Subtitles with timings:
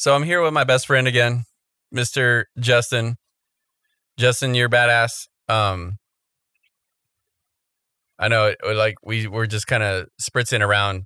[0.00, 1.44] So I'm here with my best friend again,
[1.94, 2.44] Mr.
[2.58, 3.16] Justin.
[4.18, 5.26] Justin, you're badass.
[5.46, 5.98] Um,
[8.18, 11.02] I know, like we were just kind of spritzing around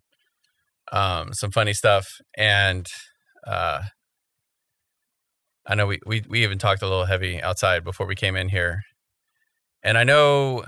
[0.93, 2.07] um, some funny stuff,
[2.37, 2.87] and
[3.45, 3.83] uh,
[5.66, 8.48] I know we, we we even talked a little heavy outside before we came in
[8.48, 8.83] here,
[9.83, 10.65] and I know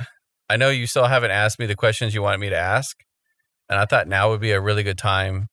[0.51, 2.97] I know you still haven't asked me the questions you wanted me to ask,
[3.69, 5.47] and I thought now would be a really good time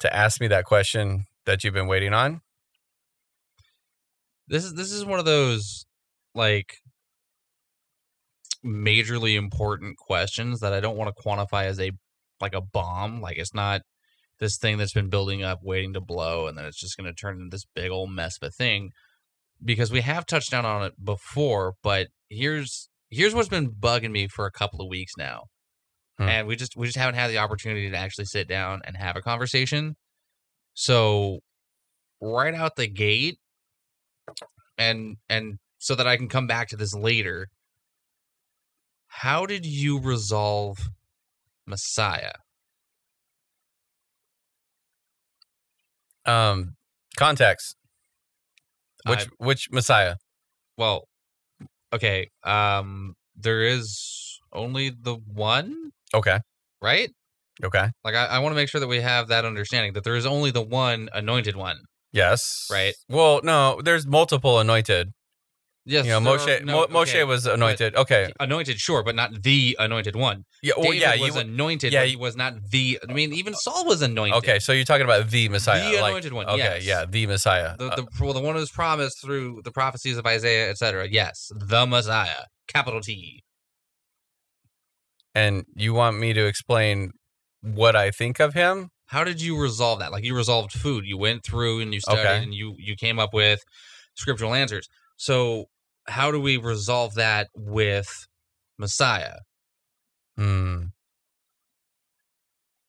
[0.00, 2.40] to ask me that question that you've been waiting on.
[4.48, 5.86] This is this is one of those
[6.34, 6.76] like
[8.64, 11.92] majorly important questions that I don't want to quantify as a
[12.40, 13.20] like a bomb.
[13.20, 13.82] Like it's not
[14.38, 17.14] this thing that's been building up, waiting to blow, and then it's just going to
[17.14, 18.90] turn into this big old mess of a thing.
[19.64, 24.28] Because we have touched down on it before, but here's here's what's been bugging me
[24.28, 25.44] for a couple of weeks now,
[26.18, 26.28] Hmm.
[26.28, 29.16] and we just we just haven't had the opportunity to actually sit down and have
[29.16, 29.96] a conversation.
[30.76, 31.40] So,
[32.20, 33.38] right out the gate,
[34.78, 37.48] and and so that I can come back to this later.
[39.08, 40.90] How did you resolve
[41.66, 42.34] Messiah?
[46.26, 46.76] Um,
[47.16, 47.76] context.
[49.06, 50.16] Which I- which Messiah?
[50.76, 51.08] Well,
[51.92, 52.30] okay.
[52.42, 56.40] Um, there is only the one, Okay,
[56.82, 57.10] right?
[57.64, 60.16] Okay, Like, I, I want to make sure that we have that understanding that there
[60.16, 61.78] is only the one anointed one.
[62.12, 62.94] yes, Right.
[63.08, 65.12] Well, no, there's multiple anointed.
[65.88, 67.94] Yes, you know, Moshe are- no, Mo- Moshe was anointed.
[67.94, 70.42] Okay, anointed, sure, but not the anointed one.
[70.60, 72.98] yeah, well, David yeah, you was anointed, yeah, but he was not the.
[73.08, 74.34] I mean, even Saul was anointed.
[74.38, 74.58] okay?
[74.58, 76.84] So you're talking about the Messiah, The like- anointed one, Okay, yes.
[76.84, 77.76] yeah, the Messiah.
[77.78, 81.06] the Uh, the, well, the one who was promised through the prophecies of Isaiah, etc.
[81.08, 83.44] Yes, the Messiah, capital T.
[85.36, 87.12] and you want me to explain
[87.62, 88.90] what I think of him?
[89.06, 90.12] How did you resolve that?
[90.12, 91.04] Like you resolved food.
[91.06, 92.42] You went through and you studied Okay.
[92.42, 93.60] and you you came up with
[94.14, 94.88] scriptural answers.
[95.16, 95.66] So
[96.08, 98.26] how do we resolve that with
[98.78, 99.38] Messiah?
[100.36, 100.86] Hmm.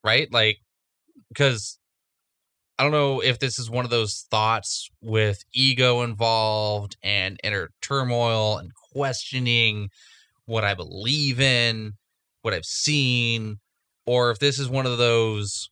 [0.04, 0.32] Right?
[0.32, 0.58] Like
[1.30, 1.78] because
[2.80, 7.72] I don't know if this is one of those thoughts with ego involved and inner
[7.82, 9.90] turmoil and questioning
[10.46, 11.94] what I believe in,
[12.44, 13.60] what I've seen,
[14.08, 15.70] or if this is one of those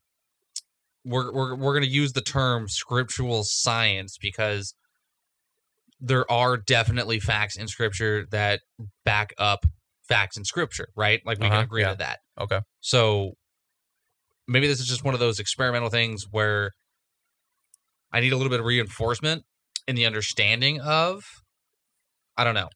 [1.04, 4.76] we're we're we're going to use the term scriptural science because
[6.00, 8.60] there are definitely facts in scripture that
[9.06, 9.66] back up
[10.08, 11.22] facts in scripture, right?
[11.26, 11.92] Like we Uh-huh, can agree yeah.
[11.92, 12.20] to that.
[12.40, 12.60] Okay.
[12.82, 13.34] So
[14.48, 16.72] maybe this is just one of those experimental things where
[18.12, 19.44] I need a little bit of reinforcement
[19.88, 21.24] in the understanding of
[22.38, 22.70] I don't know.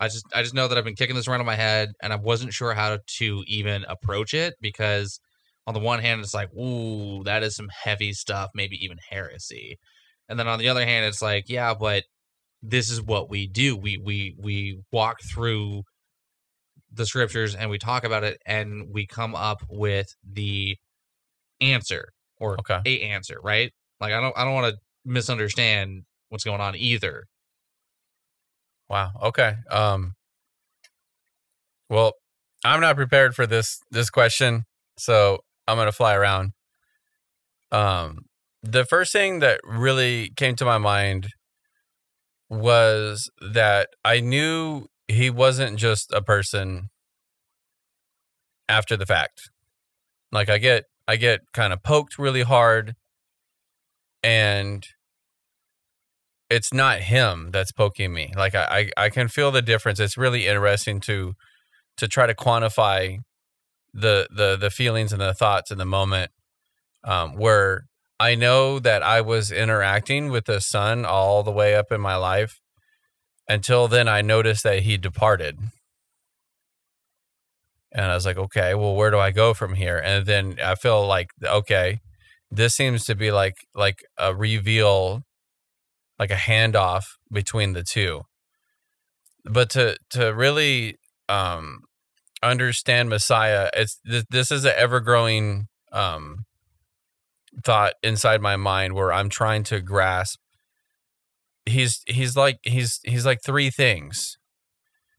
[0.00, 2.12] I just I just know that I've been kicking this around in my head and
[2.12, 5.20] I wasn't sure how to even approach it because
[5.66, 9.78] on the one hand it's like, ooh, that is some heavy stuff, maybe even heresy.
[10.28, 12.04] And then on the other hand it's like, yeah, but
[12.62, 13.76] this is what we do.
[13.76, 15.84] We we we walk through
[16.92, 20.76] the scriptures and we talk about it and we come up with the
[21.60, 22.80] answer or Okay.
[22.86, 23.72] a answer, right?
[24.00, 27.26] Like I don't I don't want to misunderstand what's going on either.
[28.90, 29.12] Wow.
[29.22, 29.54] Okay.
[29.70, 30.14] Um.
[31.88, 32.14] Well,
[32.64, 34.64] I'm not prepared for this this question,
[34.98, 36.52] so I'm gonna fly around.
[37.72, 38.26] Um,
[38.62, 41.28] the first thing that really came to my mind
[42.48, 46.90] was that I knew he wasn't just a person
[48.68, 49.50] after the fact.
[50.32, 52.94] Like I get I get kind of poked really hard
[54.22, 54.86] and
[56.50, 58.32] it's not him that's poking me.
[58.36, 60.00] Like I, I, I can feel the difference.
[60.00, 61.34] It's really interesting to
[61.96, 63.18] to try to quantify
[63.94, 66.32] the the the feelings and the thoughts in the moment
[67.04, 67.84] um, where
[68.18, 72.16] I know that I was interacting with the son all the way up in my
[72.16, 72.58] life
[73.48, 75.58] until then I noticed that he departed.
[77.92, 79.98] And I was like, okay, well, where do I go from here?
[79.98, 81.98] And then I feel like, okay,
[82.50, 85.22] this seems to be like like a reveal
[86.20, 88.20] like a handoff between the two.
[89.44, 90.98] But to to really
[91.30, 91.80] um,
[92.42, 96.44] understand Messiah, it's this, this is an ever growing um,
[97.64, 100.38] thought inside my mind where I'm trying to grasp.
[101.64, 104.36] He's he's like he's he's like three things.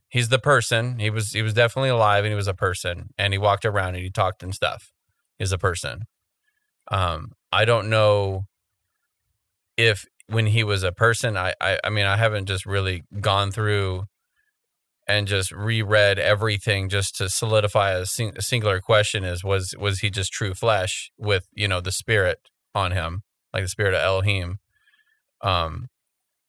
[0.07, 0.99] He's the person.
[0.99, 3.95] He was he was definitely alive and he was a person and he walked around
[3.95, 4.91] and he talked and stuff.
[5.39, 6.03] He's a person.
[6.91, 8.45] Um, I don't know
[9.77, 13.51] if when he was a person I, I i mean i haven't just really gone
[13.51, 14.05] through
[15.07, 19.99] and just reread everything just to solidify a, sing, a singular question is was was
[19.99, 22.39] he just true flesh with you know the spirit
[22.73, 23.23] on him
[23.53, 24.59] like the spirit of Elohim.
[25.41, 25.87] Um,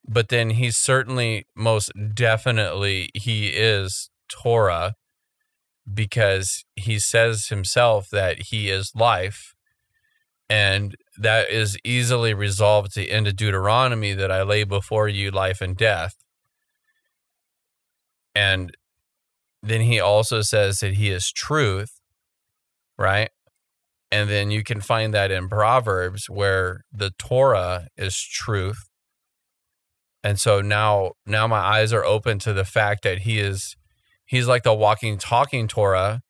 [0.07, 4.95] but then he's certainly, most definitely, he is Torah
[5.91, 9.52] because he says himself that he is life.
[10.53, 15.61] And that is easily resolved to end of Deuteronomy that I lay before you life
[15.61, 16.13] and death.
[18.35, 18.77] And
[19.63, 21.99] then he also says that he is truth,
[22.99, 23.31] right?
[24.11, 28.89] And then you can find that in Proverbs where the Torah is truth.
[30.23, 33.75] And so now now my eyes are open to the fact that he is
[34.23, 36.21] he's like the walking talking Torah.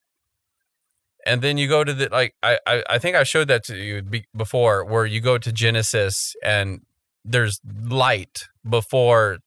[1.25, 3.78] And then you go to the like I I, I think I showed that to
[3.78, 4.04] you
[4.36, 6.81] before where you go to Genesis and
[7.25, 7.60] there's
[7.90, 9.40] light before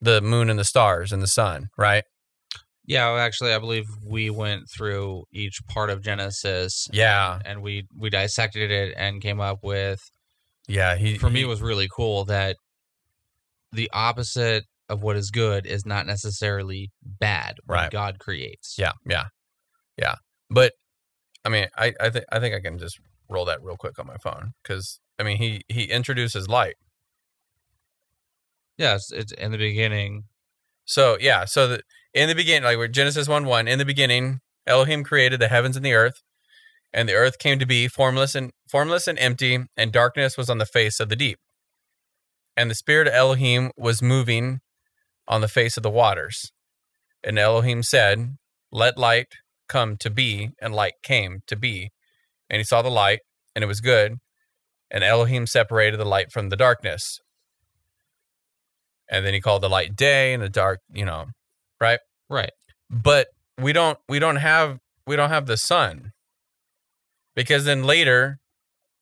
[0.00, 2.04] the moon and the stars and the sun, right?
[2.86, 6.86] Yeah, well, actually, I believe we went through each part of Genesis.
[6.92, 7.34] Yeah.
[7.34, 10.00] and, and we we dissected it and came up with.
[10.68, 12.56] Yeah, he For me, it was really cool that
[13.72, 17.56] the opposite of what is good is not necessarily bad.
[17.66, 17.90] Right.
[17.90, 18.76] God creates.
[18.78, 19.24] Yeah, yeah,
[19.98, 20.16] yeah.
[20.48, 20.72] But
[21.46, 22.98] I mean, I I think I think I can just
[23.30, 26.74] roll that real quick on my phone because I mean he he introduces light.
[28.76, 30.24] Yes, it's in the beginning.
[30.84, 31.82] So yeah, so the,
[32.12, 35.76] in the beginning, like we're Genesis one one, in the beginning, Elohim created the heavens
[35.76, 36.20] and the earth,
[36.92, 40.58] and the earth came to be formless and formless and empty, and darkness was on
[40.58, 41.38] the face of the deep.
[42.56, 44.58] And the spirit of Elohim was moving
[45.28, 46.50] on the face of the waters.
[47.22, 48.36] And Elohim said,
[48.72, 49.28] Let light
[49.68, 51.90] come to be, and light came to be.
[52.48, 53.20] And he saw the light,
[53.54, 54.16] and it was good.
[54.90, 57.20] And Elohim separated the light from the darkness.
[59.10, 61.26] And then he called the light day and the dark, you know,
[61.80, 62.00] Right.
[62.28, 62.50] Right.
[62.90, 63.28] But
[63.58, 66.12] we don't we don't have we don't have the sun
[67.34, 68.38] because then later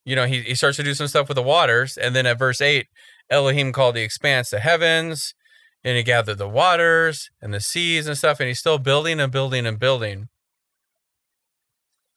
[0.05, 2.39] you know he, he starts to do some stuff with the waters and then at
[2.39, 2.87] verse 8
[3.31, 5.35] elohim called the expanse the heavens
[5.83, 9.33] and he gathered the waters and the seas and stuff and he's still building and
[9.33, 10.29] building and building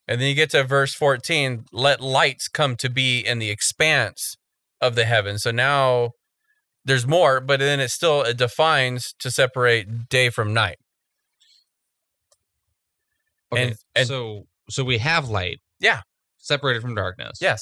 [0.08, 4.36] and then you get to verse 14 let lights come to be in the expanse
[4.82, 6.12] of the heavens so now
[6.86, 10.78] there's more but then it still it defines to separate day from night
[13.52, 13.64] Okay.
[13.68, 15.60] And- and- so so we have light.
[15.80, 16.02] Yeah.
[16.38, 17.38] Separated from darkness.
[17.42, 17.62] yes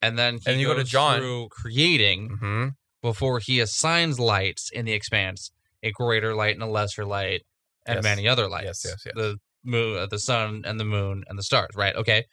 [0.00, 1.18] And then he And you go to John.
[1.18, 2.68] through creating hmm
[3.02, 5.50] before he assigns lights in the expanse,
[5.82, 7.42] a greater light and a lesser light,
[7.84, 8.02] and Yes.
[8.04, 8.82] many other lights.
[8.84, 9.14] yes, yes.
[9.14, 11.70] The moon, uh, the sun, and the moon and the stars.
[11.74, 11.94] Right.
[11.96, 12.24] Okay.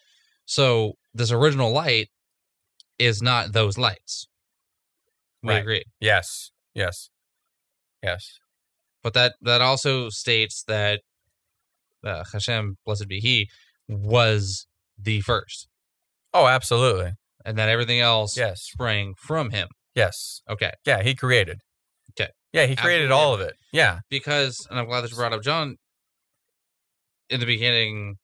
[0.45, 2.09] So this original light
[2.99, 4.27] is not those lights.
[5.43, 5.61] We Right.
[5.61, 5.83] agree.
[5.99, 6.51] Yes.
[6.73, 7.09] Yes.
[8.03, 8.39] Yes.
[9.03, 11.01] But that that also states that
[12.03, 13.49] uh, Hashem, blessed be He,
[13.87, 14.65] was
[14.97, 15.67] the first,
[16.33, 17.11] Oh, absolutely.
[17.45, 18.61] and that everything else Yes.
[18.63, 19.67] sprang from Him.
[19.95, 20.41] Yes.
[20.49, 20.71] Okay.
[20.85, 21.59] Yeah, he created.
[22.11, 22.31] Okay.
[22.53, 23.53] Yeah, he created all of it.
[23.71, 23.99] Yeah.
[24.09, 25.77] because and I'm glad that you brought up John.
[27.31, 28.17] In the beginning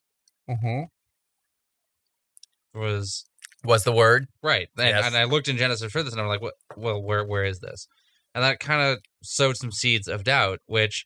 [0.50, 0.83] Mm-hmm.
[2.80, 3.25] was
[3.63, 4.27] Was the word?
[4.42, 5.06] right, and, Yes.
[5.06, 6.54] and I looked in Genesis for this, and I'm like, what?
[6.75, 7.88] Well, where where is this?
[8.36, 11.06] And that kind of sowed some seeds of doubt, which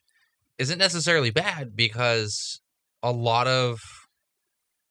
[0.58, 2.60] isn't necessarily bad because
[3.02, 3.78] a lot of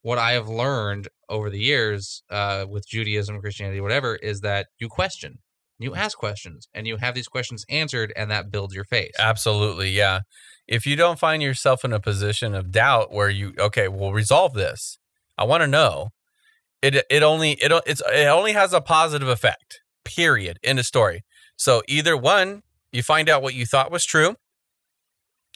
[0.02, 4.90] what I have learned over the years uh, with Judaism, Christianity, whatever, is that you
[4.90, 5.38] question,
[5.84, 9.12] you ask questions, and you have these questions answered, and that builds your faith.
[9.20, 9.90] Absolutely.
[9.92, 10.22] Yeah.
[10.68, 14.54] If you don't find yourself in a position of doubt where you okay, we'll resolve
[14.54, 14.98] this.
[15.38, 16.10] I want to know.
[16.82, 19.82] It it only it it's it only has a positive effect.
[20.04, 20.58] Period.
[20.64, 21.24] End of story.
[21.58, 24.36] So either one, you find out what you thought was true.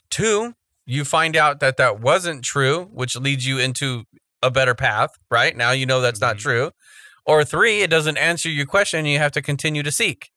[0.10, 0.54] Two,
[0.86, 4.04] you find out that that wasn't true, which leads you into
[4.42, 5.10] a better path.
[5.32, 6.40] Right now, you know that's not Mhm.
[6.42, 6.72] true.
[7.26, 9.00] Or three, it doesn't answer your question.
[9.00, 10.32] and You have to continue to seek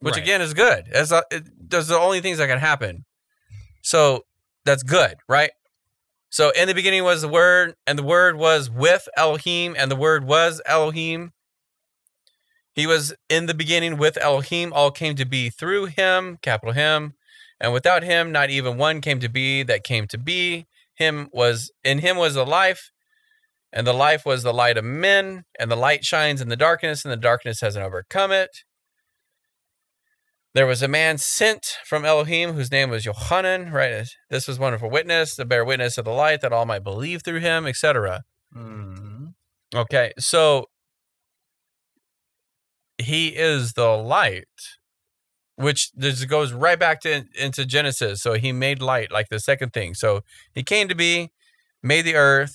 [0.00, 0.22] which Right.
[0.22, 0.88] again is good.
[0.88, 3.04] As a, uh, it, those are the only things that can happen.
[3.82, 4.24] So
[4.64, 5.50] that's good, right?
[6.30, 9.96] So in the beginning was the word, and the word was with Elohim, and the
[9.96, 11.32] word was Elohim.
[12.72, 14.72] He was in the beginning with Elohim.
[14.72, 17.14] All came to be through him, capital him,
[17.60, 20.66] and without him, not even one came to be that came to be.
[20.94, 22.90] Him was in him was the life,
[23.72, 27.04] and the life was the light of men, and the light shines in the darkness,
[27.04, 28.50] and the darkness hasn't overcome it.
[30.52, 34.08] There was a man sent from Elohim whose name was Yohanan, right?
[34.30, 37.38] This was wonderful witness to bear witness of the light that all might believe through
[37.38, 38.22] him, etc.
[38.52, 39.34] Mhm.
[39.72, 40.66] Okay, so
[42.98, 44.48] he is the light,
[45.54, 48.20] which this goes right back to into Genesis.
[48.20, 49.94] So he made light, like the second thing.
[49.94, 50.22] So
[50.52, 51.30] he came to be,
[51.82, 52.54] made the earth,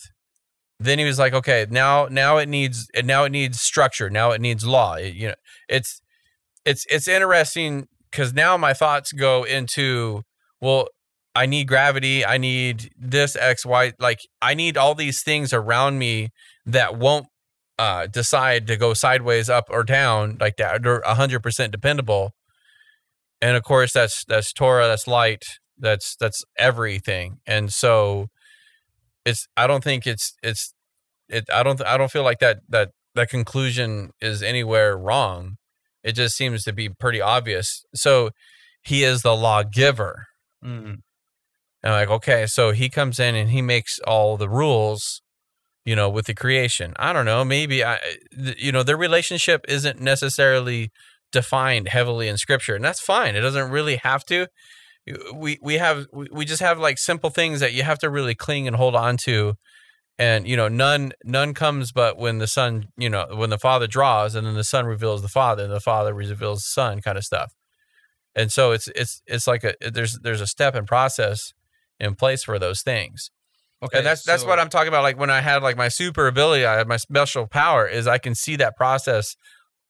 [0.79, 4.10] then he was like, okay, now now it needs now it needs structure.
[4.10, 4.96] Now it needs law.
[4.96, 5.36] It- you know,
[5.70, 6.01] it's
[6.65, 10.24] it's it's interesting because now my thoughts go into
[10.62, 10.88] well,
[11.36, 12.25] I need gravity.
[12.25, 13.94] I need this X Y.
[14.00, 16.29] Like I need all these things around me
[16.65, 17.27] that won't
[17.77, 20.84] uh, decide to go sideways, up or down like that.
[20.84, 22.32] They're hundred percent dependable.
[23.41, 24.88] And of course, that's that's Torah.
[24.88, 25.44] That's light.
[25.77, 27.39] That's that's everything.
[27.46, 28.27] And so
[29.25, 30.74] it's I don't think it's it's
[31.27, 35.55] it I don't I don't feel like that that that conclusion is anywhere wrong.
[36.03, 37.84] It just seems to be pretty obvious.
[37.96, 38.29] So
[38.84, 40.27] he is the lawgiver.
[40.63, 40.94] Mm-hmm.
[41.84, 45.22] And I'm like, okay, so he comes in and he makes all the rules,
[45.86, 46.94] you know, with the creation.
[46.98, 48.00] I don't know, maybe I
[48.32, 50.91] you know, their relationship isn't necessarily
[51.32, 53.36] defined heavily in scripture, and that's fine.
[53.36, 54.48] It doesn't really have to.
[55.33, 58.67] We we have we just have like simple things that you have to really cling
[58.67, 59.53] and hold on to.
[60.17, 63.85] And you know, none none comes but when the son, you know, when the father
[63.85, 67.17] draws, and then the son reveals the father, and the father reveals the son, kind
[67.17, 67.53] of stuff.
[68.33, 71.53] And so it's it's it's like a there's there's a step and process
[72.00, 73.29] in place for those things.
[73.83, 75.03] Okay, and that's that's what I'm talking about.
[75.03, 78.17] Like when I had like my super ability, I had my special power is I
[78.17, 79.35] can see that process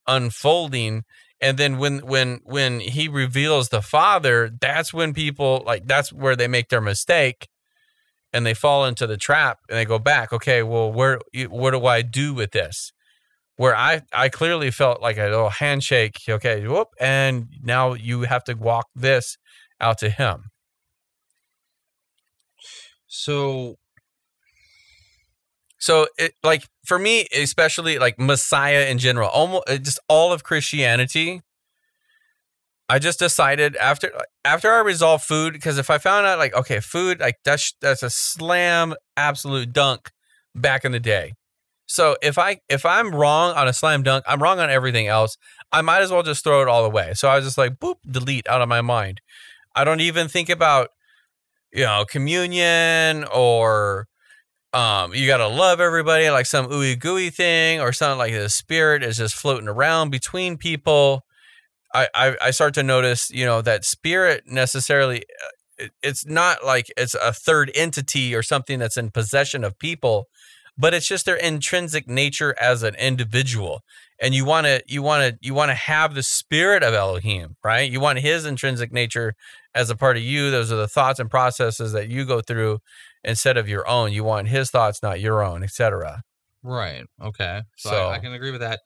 [0.08, 1.04] unfolding.
[1.42, 6.36] And then when when when he reveals the father, that's when people like that's where
[6.36, 7.50] they make their mistake
[8.32, 10.34] and they fall into the trap and they go back.
[10.34, 12.92] Okay, well, where what do I do with this?
[13.58, 16.20] Where I I clearly felt like a little handshake.
[16.28, 19.38] Okay, whoop, and now you have to walk this
[19.80, 20.52] out to him.
[23.08, 23.78] So
[25.86, 30.44] So it like for me, especially like Messiah in general, almost uh, just all of
[30.44, 31.44] Christianity.
[32.90, 34.12] I just decided after
[34.44, 38.02] after I resolved food because if I found out like okay food like that's that's
[38.02, 40.10] a slam absolute dunk
[40.56, 41.34] back in the day.
[41.86, 45.38] So if I if I'm wrong on a slam dunk, I'm wrong on everything else.
[45.72, 47.14] I might as well just throw it all away.
[47.14, 49.22] So I was just like boop delete out of my mind.
[49.76, 50.90] I don't even think about
[51.72, 54.08] you know communion or
[54.76, 59.04] um, you gotta love everybody like some ooey gooey thing or something like the spirit
[59.04, 61.24] is just floating around between people.
[61.94, 66.66] I, I, I start to notice, you know, that spirit necessarily, uh, it, it's not
[66.66, 70.26] like it's a third entity or something that's in possession of people,
[70.78, 73.80] but it's just their intrinsic nature as an individual.
[74.22, 77.56] And you want to, you want to, you want to have the spirit of Elohim,
[77.64, 77.90] right?
[77.90, 79.36] You want his intrinsic nature
[79.74, 80.52] as a part of you.
[80.52, 82.80] Those are the thoughts and processes that you go through
[83.26, 84.14] instead of your own.
[84.14, 86.22] You want his thoughts, not your own, etc.
[86.64, 88.80] right, okay, so, So- I, I can agree with that.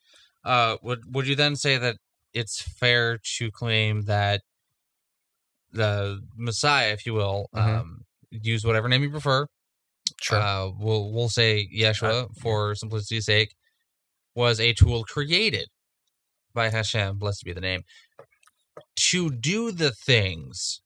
[0.43, 1.98] Uh, would would you then say that
[2.34, 4.41] it's fair to claim that
[5.72, 7.79] the Messiah, if you will, Mhm.
[7.79, 9.46] um, use whatever name you prefer.
[10.31, 13.53] Uh, we'll we'll say Yeshua for simplicity's sake
[14.36, 15.67] was a tool created
[16.53, 17.84] by Hashem, blessed be the name,
[19.10, 20.81] to do the things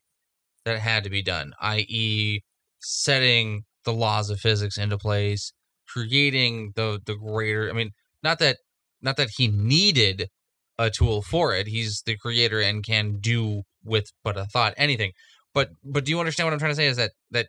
[0.66, 2.42] that had to be done, i.e.,
[2.84, 5.54] setting the laws of physics into place,
[5.88, 7.70] creating the the greater.
[7.70, 7.92] I mean,
[8.24, 8.58] not that
[9.02, 10.30] not that he needed
[10.78, 11.68] a tool for it.
[11.68, 15.12] He's the creator and can do with but a thought anything.
[15.54, 16.88] But but do you understand what I'm trying to say?
[16.88, 17.48] Is that that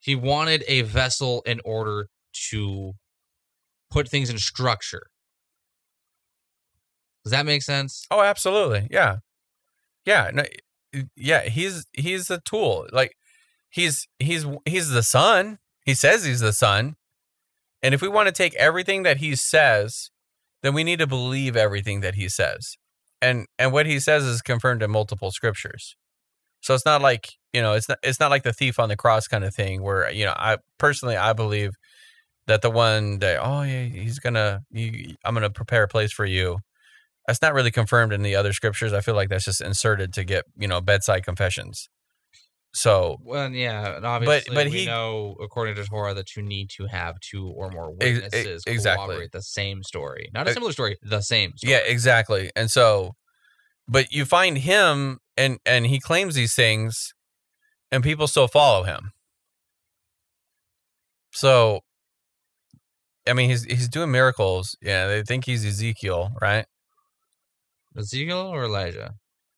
[0.00, 2.08] he wanted a vessel in order
[2.50, 2.92] to
[3.90, 5.06] put things in structure.
[7.24, 8.04] Does that make sense?
[8.10, 8.88] Oh, absolutely.
[8.90, 9.16] Yeah.
[10.04, 10.30] Yeah.
[10.32, 10.44] No,
[11.14, 11.42] yeah.
[11.42, 12.88] He's he's a tool.
[12.92, 13.12] Like
[13.72, 15.58] he's he's he's the son.
[15.84, 16.94] He says he's the son.
[17.82, 20.10] And if we want to take everything that he says,
[20.62, 22.76] then we need to believe everything that he says.
[23.20, 25.96] And and what he says is confirmed in multiple scriptures.
[26.60, 28.96] So it's not like, you know, it's not it's not like the thief on the
[28.96, 31.72] cross kind of thing where, you know, I personally I believe
[32.46, 36.26] that the one that oh yeah, he's gonna you, I'm gonna prepare a place for
[36.26, 36.58] you
[37.26, 38.92] that's not really confirmed in the other scriptures.
[38.92, 41.88] I feel like that's just inserted to get you know bedside confessions.
[42.74, 46.70] So Well, yeah, and obviously but we he- know according to Torah that you need
[46.76, 49.06] to have two or more Ex- ex- witnesses exactly.
[49.06, 51.54] corroborate the same story, not a similar story, the same.
[51.56, 51.72] Story.
[51.72, 52.50] yeah, exactly.
[52.56, 53.12] And so,
[53.86, 57.12] but you find him and and he claims these things,
[57.90, 59.10] and people still follow him.
[61.34, 61.80] So,
[63.28, 64.76] I mean, he's he's doing miracles.
[64.80, 66.64] Yeah, they think he's Ezekiel, right?
[67.96, 69.14] Ezekiel or Elijah.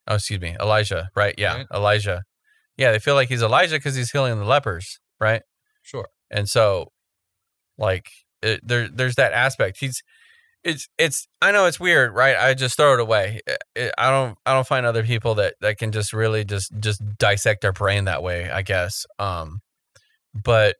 [0.09, 1.35] Oh, excuse me, Elijah, right?
[1.39, 1.67] Yeah, Right.
[1.73, 2.23] Elijah.
[2.77, 5.43] Yeah, they feel like he's Elijah because he's healing the lepers, right?
[5.83, 6.09] Sure.
[6.31, 6.89] and so
[7.79, 8.07] like
[8.43, 10.03] it, there there's that aspect he's
[10.63, 14.11] it's it's i know it's weird right i just throw it away It- it- i
[14.11, 17.73] don't i don't find other people that that can just really just just dissect their
[17.73, 19.59] brain that way i guess um
[20.35, 20.77] but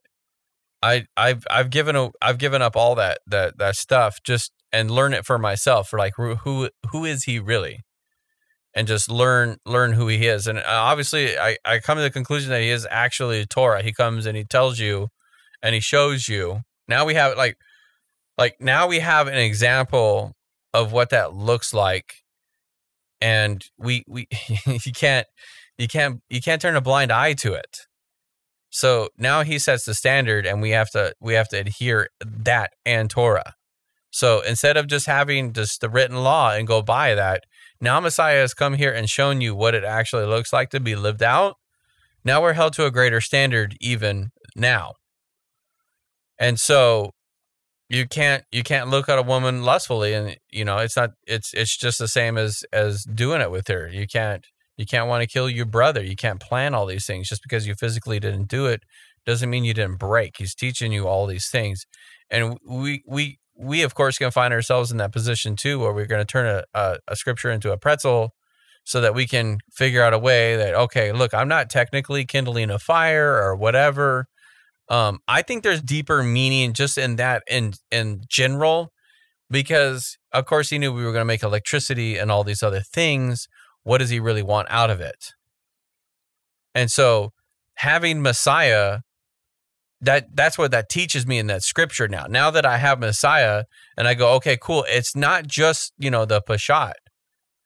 [0.83, 4.91] I I've I've given a, I've given up all that that that stuff just and
[4.91, 7.79] learn it for myself for like who who who is he really
[8.75, 10.47] and just learn learn who he is.
[10.47, 13.81] And uh, obviously I I come to the conclusion that he is actually Torah.
[13.81, 15.07] He comes and he tells you
[15.63, 16.61] and he shows you.
[16.87, 17.57] Now we have like
[18.37, 20.33] like now we have an example
[20.73, 22.15] of what that looks like.
[23.21, 24.27] And we we
[24.67, 25.25] you can't
[25.77, 27.77] you can't you can't turn a blind eye to it.
[28.69, 32.71] So now he sets the standard and we have to we have to adhere that
[32.85, 33.53] and torah.
[34.11, 37.45] So instead of just having just the written law and go by that
[37.81, 40.95] now messiah has come here and shown you what it actually looks like to be
[40.95, 41.55] lived out.
[42.23, 44.93] Now we're held to a greater standard even now.
[46.39, 47.11] And so
[47.89, 51.53] you can't you can't look at a woman lustfully and you know it's not it's
[51.53, 53.87] it's just the same as as doing it with her.
[53.87, 54.45] You can't
[54.77, 56.03] you can't want to kill your brother.
[56.03, 57.29] You can't plan all these things.
[57.29, 58.81] Just because you physically didn't do it
[59.25, 60.35] doesn't mean you didn't break.
[60.37, 61.85] He's teaching you all these things.
[62.29, 66.05] And we we we of course can find ourselves in that position too where we're
[66.05, 68.33] going to turn a, a, a scripture into a pretzel
[68.83, 72.69] so that we can figure out a way that okay look i'm not technically kindling
[72.69, 74.27] a fire or whatever
[74.89, 78.91] um, I think there's deeper meaning just in that in in general,
[79.49, 82.81] because of course he knew we were going to make electricity and all these other
[82.81, 83.47] things.
[83.83, 85.33] What does he really want out of it?
[86.73, 87.31] And so
[87.75, 88.99] having Messiah,
[90.05, 92.25] that that's what that teaches me in that scripture now.
[92.29, 93.65] Now that I have Messiah
[93.97, 94.85] and I go, okay, cool.
[94.87, 96.93] It's not just, you know, the Pashat.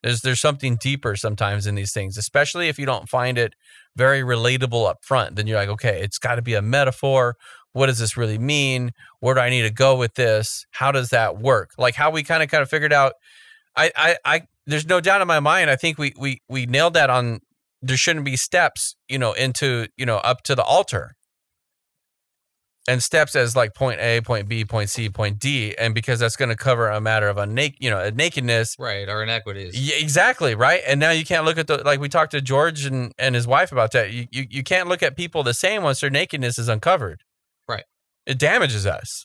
[0.02, 3.54] There's there's something deeper sometimes in these things, especially if you don't find it
[3.96, 5.36] very relatable up front.
[5.36, 7.36] Then you're like, okay, it's got to be a metaphor.
[7.72, 8.92] What does this really mean?
[9.20, 10.64] Where do I need to go with this?
[10.70, 11.72] How does that work?
[11.76, 13.12] Like how we kind of kind of figured out.
[13.76, 15.68] I I I there's no doubt in my mind.
[15.68, 17.40] I think we we we nailed that on.
[17.82, 21.16] There shouldn't be steps, you know, into you know up to the altar
[22.90, 26.34] and steps as like point A, point B, point C, point D, and because that's
[26.34, 29.78] going to cover a matter of a naked, you know, a nakedness, right, or inequities.
[29.78, 30.82] Yeah, exactly, right.
[30.84, 33.46] And now you can't look at the like we talked to George and and his
[33.46, 34.12] wife about that.
[34.12, 37.22] You you, you can't look at people the same once their nakedness is uncovered.
[37.68, 37.84] Right.
[38.26, 39.24] It damages us.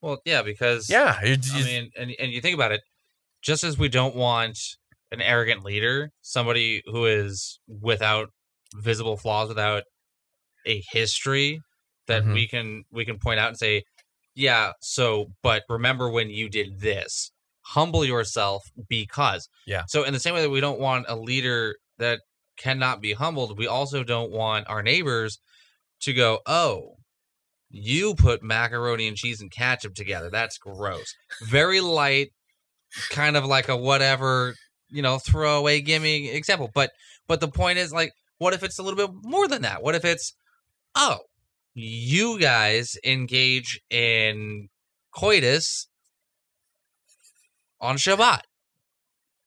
[0.00, 2.82] Well, yeah, because yeah, I mean, and and you think about it,
[3.42, 4.56] just as we don't want
[5.10, 8.28] an arrogant leader, somebody who is without
[8.76, 9.82] visible flaws, without
[10.64, 11.60] a history
[12.06, 12.34] that Mhm.
[12.34, 13.82] we can we can point out and say,
[14.34, 17.30] yeah, so but remember when you did this.
[17.68, 19.48] Humble yourself because.
[19.66, 19.84] Yeah.
[19.88, 22.20] So in the same way that we don't want a leader that
[22.58, 25.38] cannot be humbled, we also don't want our neighbors
[26.00, 26.96] to go, "Oh,
[27.70, 30.28] you put macaroni and cheese and ketchup together.
[30.30, 32.32] That's gross." Very light
[33.10, 34.54] kind of like a whatever,
[34.90, 36.70] you know, throwaway gimme example.
[36.74, 36.92] But
[37.26, 39.82] but the point is like what if it's a little bit more than that?
[39.82, 40.34] What if it's
[40.94, 41.20] oh,
[41.74, 44.68] you guys engage in
[45.14, 45.88] coitus
[47.80, 48.42] on Shabbat.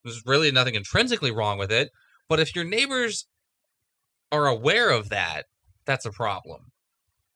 [0.04, 1.90] There's really nothing intrinsically wrong with it,
[2.30, 3.28] but if your neighbors
[4.32, 5.46] are aware of that,
[5.86, 6.72] that's a problem.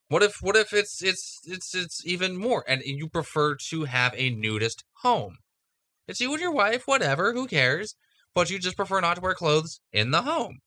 [0.09, 4.13] What if what if it's it's it's it's even more and you prefer to have
[4.17, 5.37] a nudist home?
[6.07, 7.95] It's you and your wife, whatever, who cares?
[8.35, 10.59] But you just prefer not to wear clothes in the home.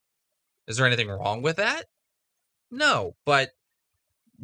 [0.66, 1.84] Is there anything wrong with that?
[2.70, 3.50] No, but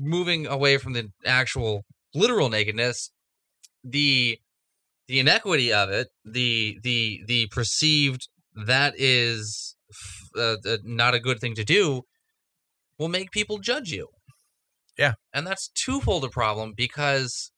[0.00, 1.84] moving away from the actual
[2.14, 3.10] literal nakedness,
[3.84, 4.38] the
[5.06, 9.76] the inequity of it, the the the perceived that is
[10.36, 12.02] uh, uh, not a good thing to do,
[12.98, 14.08] will make people judge you.
[14.98, 15.14] Yeah.
[15.32, 17.52] and that's twofold a problem because,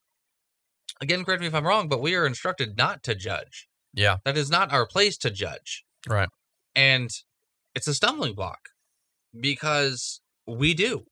[1.00, 3.66] again, correct me if I'm wrong, but we are instructed not to judge.
[3.92, 4.18] Yeah.
[4.24, 5.83] That is not our place to judge.
[6.09, 6.28] Right.
[6.76, 7.11] And
[7.74, 8.61] it's a stumbling block
[9.38, 11.07] because we do.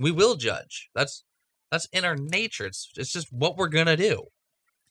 [0.00, 0.88] We will judge.
[0.94, 1.24] That's
[1.70, 2.66] that's in our nature.
[2.66, 4.24] It's it's just what we're gonna do.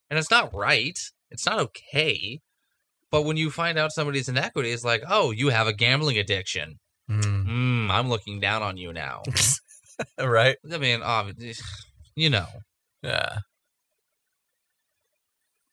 [0.10, 0.98] And it's not right.
[1.32, 2.42] It's not okay.
[3.12, 6.80] But when you find out somebody's inequity, it's like, oh, you have a gambling addiction.
[7.10, 7.48] Mm.
[7.48, 9.24] Mm, I'm looking down on you now.
[10.20, 10.58] right.
[10.72, 11.66] I mean, obviously,
[12.16, 12.46] you know.
[13.02, 13.40] Yeah.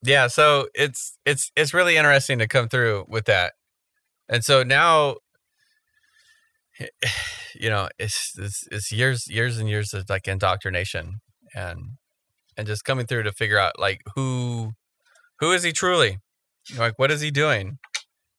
[0.03, 3.55] Yeah, so it's it's it's really interesting to come through with that.
[4.29, 5.17] And so now
[7.55, 11.21] you know, it's it's, it's years years and years of like indoctrination
[11.55, 11.79] and
[12.57, 14.73] and just coming through to figure out like who
[15.41, 16.19] who is he truly?
[16.77, 17.79] Like what is he doing?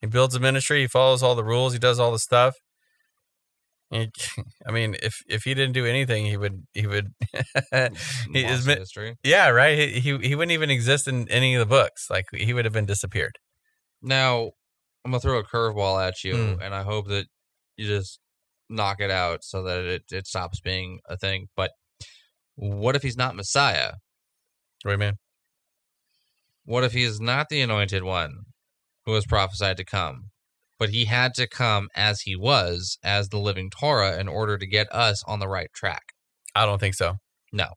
[0.02, 2.56] He builds a ministry, he follows all the rules, he does all the stuff.
[3.90, 4.12] He-
[4.68, 7.08] I mean, if if he didn't do anything, he would he would
[8.34, 9.16] He is Lost mi- history.
[9.24, 9.78] Yeah, right.
[9.78, 12.08] He, he he wouldn't even exist in any of the books.
[12.10, 13.38] Like he would have been disappeared.
[14.02, 14.52] Now,
[15.06, 16.62] I'm gonna throw a curveball at you, Mm.
[16.62, 17.26] and I hope that
[17.78, 18.20] you just
[18.70, 21.48] knock it out so that it, it stops being a thing.
[21.56, 21.72] But
[22.56, 23.94] what if he's not Messiah?
[24.86, 25.14] You mean?
[26.66, 28.34] What if he is not the anointed one
[29.06, 30.30] who was prophesied to come?
[30.80, 34.68] But he had to come as he was, as the living Torah, in order to
[34.68, 36.14] get us on the right track.
[36.54, 37.16] I don't think so.
[37.52, 37.70] No.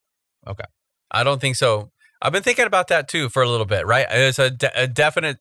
[0.47, 0.65] Okay.
[1.11, 1.91] I don't think so.
[2.21, 4.07] I've been thinking about that too for a little bit, right?
[4.11, 5.39] It's a, de- a definite,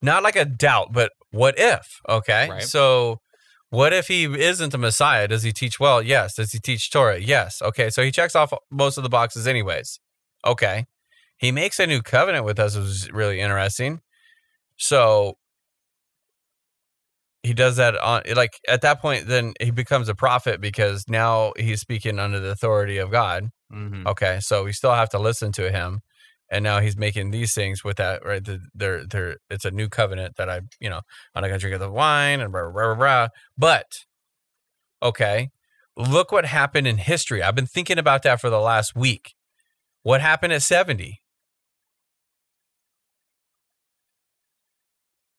[0.00, 2.00] not like a doubt, but what if?
[2.08, 2.48] Okay.
[2.48, 2.62] Right.
[2.62, 3.18] So,
[3.72, 5.26] what if he isn't the Messiah?
[5.28, 6.02] Does he teach well?
[6.02, 6.34] Yes.
[6.34, 7.18] Does he teach Torah?
[7.18, 7.60] Yes.
[7.60, 7.90] Okay.
[7.90, 9.98] So, he checks off most of the boxes, anyways.
[10.46, 10.86] Okay.
[11.36, 14.00] He makes a new covenant with us, which is really interesting.
[14.76, 15.38] So,
[17.42, 21.52] he does that on like at that point then he becomes a prophet because now
[21.58, 24.06] he's speaking under the authority of god Mm-hmm.
[24.06, 26.00] Okay, so we still have to listen to him,
[26.52, 28.24] and now he's making these things with that.
[28.24, 31.00] Right, the, they're they're it's a new covenant that I you know
[31.34, 32.94] I'm not gonna drink of the wine and blah blah blah.
[32.94, 33.28] blah.
[33.56, 33.86] But
[35.02, 35.48] okay,
[35.96, 37.42] look what happened in history.
[37.42, 39.34] I've been thinking about that for the last week.
[40.02, 41.20] What happened at 70?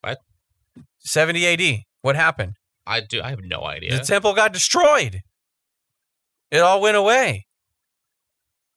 [0.01, 0.19] What?
[0.99, 1.79] 70 AD.
[2.01, 2.53] What happened?
[2.87, 3.21] I do.
[3.21, 3.97] I have no idea.
[3.97, 5.21] The temple got destroyed.
[6.49, 7.45] It all went away.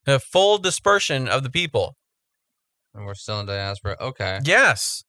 [0.08, 1.96] A full dispersion of the people.
[2.96, 3.96] And we're still in diaspora.
[4.00, 4.40] Okay.
[4.44, 5.04] Yes.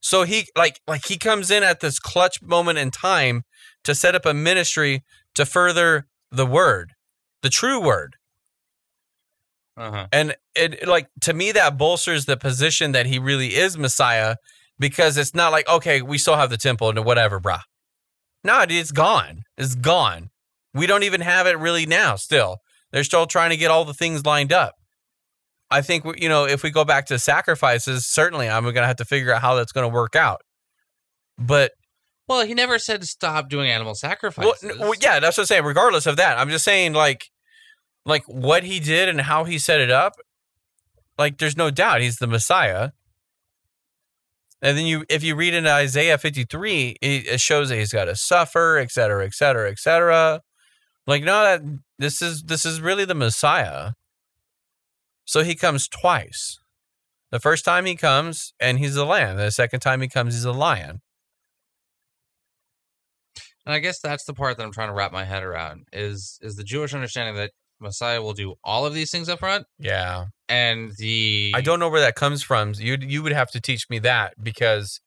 [0.00, 3.42] So he like like he comes in at this clutch moment in time
[3.84, 5.02] to set up a ministry
[5.34, 6.92] to further the word,
[7.42, 8.16] the true word.
[9.76, 10.06] Uh huh.
[10.12, 14.36] And it like to me that bolsters the position that he really is Messiah
[14.78, 17.62] because it's not like okay, we still have the temple and whatever, brah.
[18.44, 19.44] No, it's gone.
[19.56, 20.30] It's gone.
[20.74, 22.16] We don't even have it really now.
[22.16, 22.56] Still,
[22.90, 24.74] they're still trying to get all the things lined up.
[25.72, 28.96] I think you know if we go back to sacrifices, certainly I'm going to have
[28.96, 30.42] to figure out how that's going to work out.
[31.38, 31.72] But
[32.28, 34.70] Well, he never said stop doing animal well, sacrifices.
[34.70, 35.64] n- well, yeah, that's what I'm saying.
[35.64, 37.30] Regardless of that, I'm just saying like,
[38.04, 40.14] like what he did and how he set it up.
[41.18, 42.90] Like, there's no doubt he's the Messiah.
[44.62, 48.04] And then you, if you read in Isaiah 53, it, it shows that he's got
[48.04, 50.40] to suffer, et cetera, et cetera, et cetera.
[51.06, 51.62] Like, no, that
[51.98, 53.92] this is this is really the Messiah.
[55.32, 56.58] So he comes twice.
[57.30, 59.38] The first time he comes, and he's a lamb.
[59.38, 61.00] The second time he comes, he's a lion.
[63.64, 66.38] And I guess that's the part that I'm trying to wrap my head around is
[66.42, 70.26] is the Jewish understanding that Messiah will do all of these things up front, Yeah.
[70.50, 72.74] and the I don't know where that comes from.
[72.76, 75.00] You you would have to teach me that because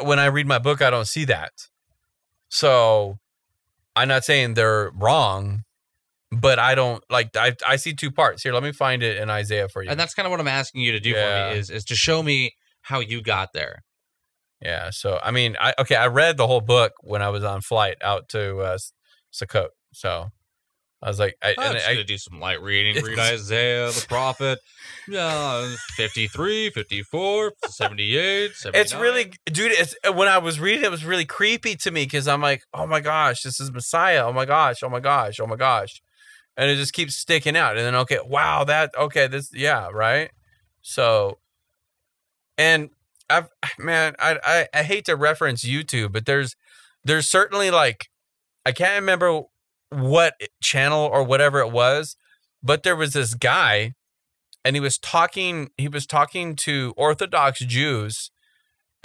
[0.00, 1.50] when I read my book, I don't see that.
[2.48, 3.18] So
[3.96, 5.64] I'm not saying they're wrong,
[6.40, 7.36] but I don't like.
[7.36, 8.52] I I see two parts here.
[8.52, 9.90] Let me find it in Isaiah for you.
[9.90, 11.48] and that's kind of what I'm asking you to do Yeah.
[11.48, 13.82] for me is is to show me how you got there.
[14.60, 14.90] yeah.
[14.90, 15.96] So I mean, I okay.
[15.96, 18.78] I read the whole book when I was on flight out to uh,
[19.32, 19.68] Sukkot.
[19.92, 20.28] So
[21.02, 23.02] I was like, I, I'm and just I, gonna do some light reading.
[23.04, 24.58] Read Isaiah, the prophet.
[25.06, 31.04] Yeah, 53, 54, 78, it's really dude it's when i was reading it, it was
[31.04, 34.46] really creepy to me because i'm like oh my gosh this is messiah oh my
[34.46, 36.00] gosh oh my gosh oh my gosh
[36.56, 40.30] and it just keeps sticking out and then okay wow that okay this yeah right?
[40.82, 41.38] So
[42.58, 42.90] and
[43.30, 46.56] i've man i i, I hate to reference youtube but there's
[47.04, 48.08] there's certainly like
[48.66, 49.42] i can't remember
[49.90, 52.16] what channel or whatever it was
[52.62, 53.94] but there was this guy
[54.64, 58.30] and he was talking he was talking to orthodox jews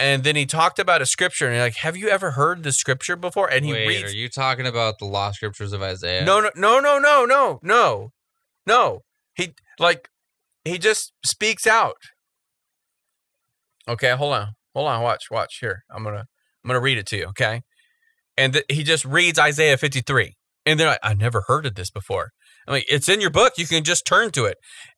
[0.00, 2.72] and then he talked about a scripture and you're like have you ever heard the
[2.72, 3.48] scripture before?
[3.48, 6.24] And he Wait, reads are you talking about the lost scriptures of Isaiah?
[6.24, 8.12] no no no no no no no
[8.66, 9.00] no.
[9.34, 10.08] He like
[10.64, 11.96] he just speaks out.
[13.86, 15.84] Okay hold on hold on watch watch here.
[15.94, 16.24] I'm gonna
[16.64, 17.60] i'm gonna read it to you okay?
[18.38, 20.34] And th- he just reads isaiah 53
[20.64, 22.30] and they're like i never heard of this before.
[22.66, 24.56] I'm like it's in your book you can just turn to it.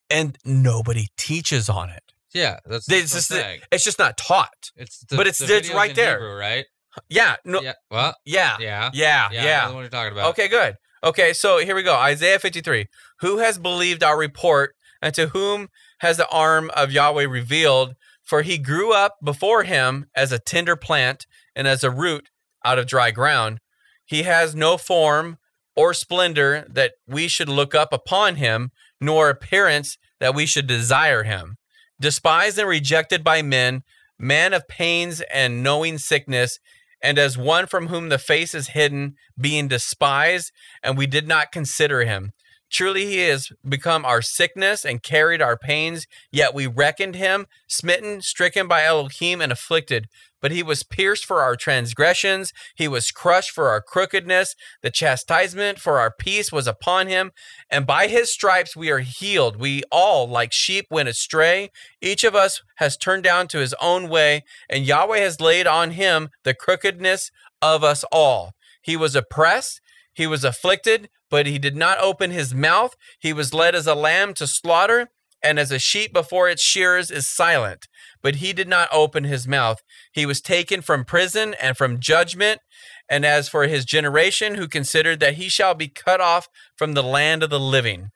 [0.09, 3.31] And nobody teaches on it Yeah, that's, it's just
[3.71, 6.19] it's just not taught It's the, but it's- the it's right there.
[6.19, 6.65] Hebrew, right?
[7.09, 7.73] yeah no Yeah.
[7.91, 9.43] Well, yeah yeah, yeah yeah.
[9.43, 10.31] yeah I know the one you're talking about.
[10.31, 10.77] Okay, good.
[11.05, 11.95] Okay, so here we go.
[11.97, 12.87] Isaiah 53.
[13.21, 15.69] Who has believed our report, and to whom
[15.99, 17.95] has the arm of Yahweh revealed?
[18.23, 22.29] For he grew up before him as a tender plant and as a root
[22.65, 23.59] out of dry ground.
[24.07, 25.39] He has no form
[25.75, 31.25] or splendor that we should look up upon him, nor appearance that we should desire
[31.25, 31.57] him.
[32.03, 33.85] Despised and rejected by men,
[34.19, 36.59] man of pains and knowing sickness,
[37.01, 40.51] and as one from whom the face is hidden, being despised,
[40.83, 42.33] and we did not consider him.
[42.73, 46.07] Truly, he has become our sickness and carried our pains.
[46.31, 50.07] Yet we reckoned him smitten, stricken by Elohim, and afflicted.
[50.41, 54.57] But he was pierced for our transgressions, he was crushed for our crookedness.
[54.83, 57.31] The chastisement for our peace was upon him,
[57.71, 59.57] and by his stripes we are healed.
[59.57, 61.71] We all, like sheep, went astray.
[62.01, 65.93] Each of us has turned down to his own way, and Yahweh has laid on
[65.93, 67.31] him the crookedness
[67.61, 68.55] of us all.
[68.81, 69.81] He was oppressed,
[70.15, 72.97] he was afflicted, but he did not open his mouth.
[73.19, 75.09] He was led as a lamb to slaughter,
[75.43, 77.89] and as a sheep before its shearers is silent.
[78.23, 79.83] But he did not open his mouth.
[80.13, 82.61] He was taken from prison and from judgment.
[83.09, 87.03] And as for his generation, who considered that he shall be cut off from the
[87.03, 88.11] land of the living,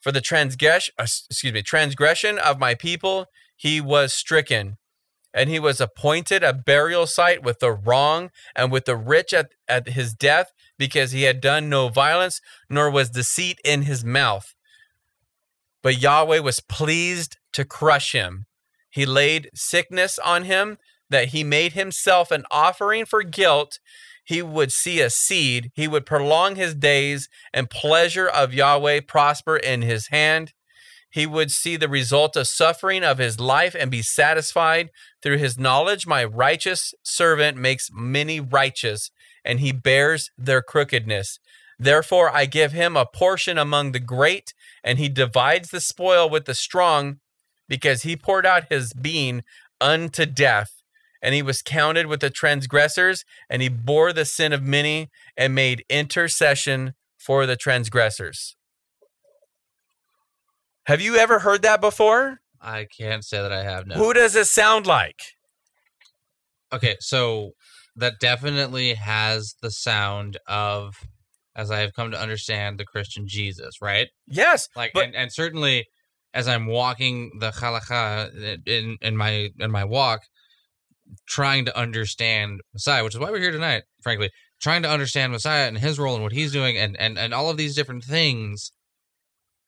[0.00, 4.76] for the transgression, uh, excuse me, transgression of my people, he was stricken
[5.36, 9.50] and he was appointed a burial site with the wrong and with the rich at,
[9.68, 14.54] at his death because he had done no violence nor was deceit in his mouth.
[15.82, 18.46] But yahweh was pleased to crush him.
[18.90, 20.78] He laid sickness on him
[21.10, 23.78] that he made himself an offering for guilt.
[24.24, 25.70] He would see a seed.
[25.74, 30.52] He would prolong his days and pleasure of yahweh prosper in his hand.
[31.10, 34.90] He would see the result of suffering of his life and be satisfied.
[35.22, 39.10] Through his knowledge, my righteous servant makes many righteous,
[39.46, 41.38] and he bears their crookedness.
[41.78, 46.44] Therefore, I give him a portion among the great, and he divides the spoil with
[46.44, 47.20] the strong,
[47.68, 49.42] because he poured out his being
[49.80, 50.70] unto death.
[51.22, 55.54] And he was counted with the transgressors, and he bore the sin of many, and
[55.54, 58.56] made intercession for the transgressors.
[60.84, 62.40] Have you ever heard that before?
[62.60, 63.96] I can't say that I have no.
[63.96, 65.20] Who does it sound like?
[66.72, 67.52] Okay, so
[67.96, 70.94] that definitely has the sound of,
[71.54, 74.08] as I have come to understand, the Christian Jesus, right?
[74.26, 75.86] Yes, Like, but and, and certainly
[76.34, 80.20] as I'm walking the halakha uh, in in my in my walk,
[81.26, 84.30] trying to understand Messiah, which is why we're here tonight, frankly,
[84.60, 87.48] trying to understand Messiah and his role and what he's doing, and and and all
[87.48, 88.70] of these different things,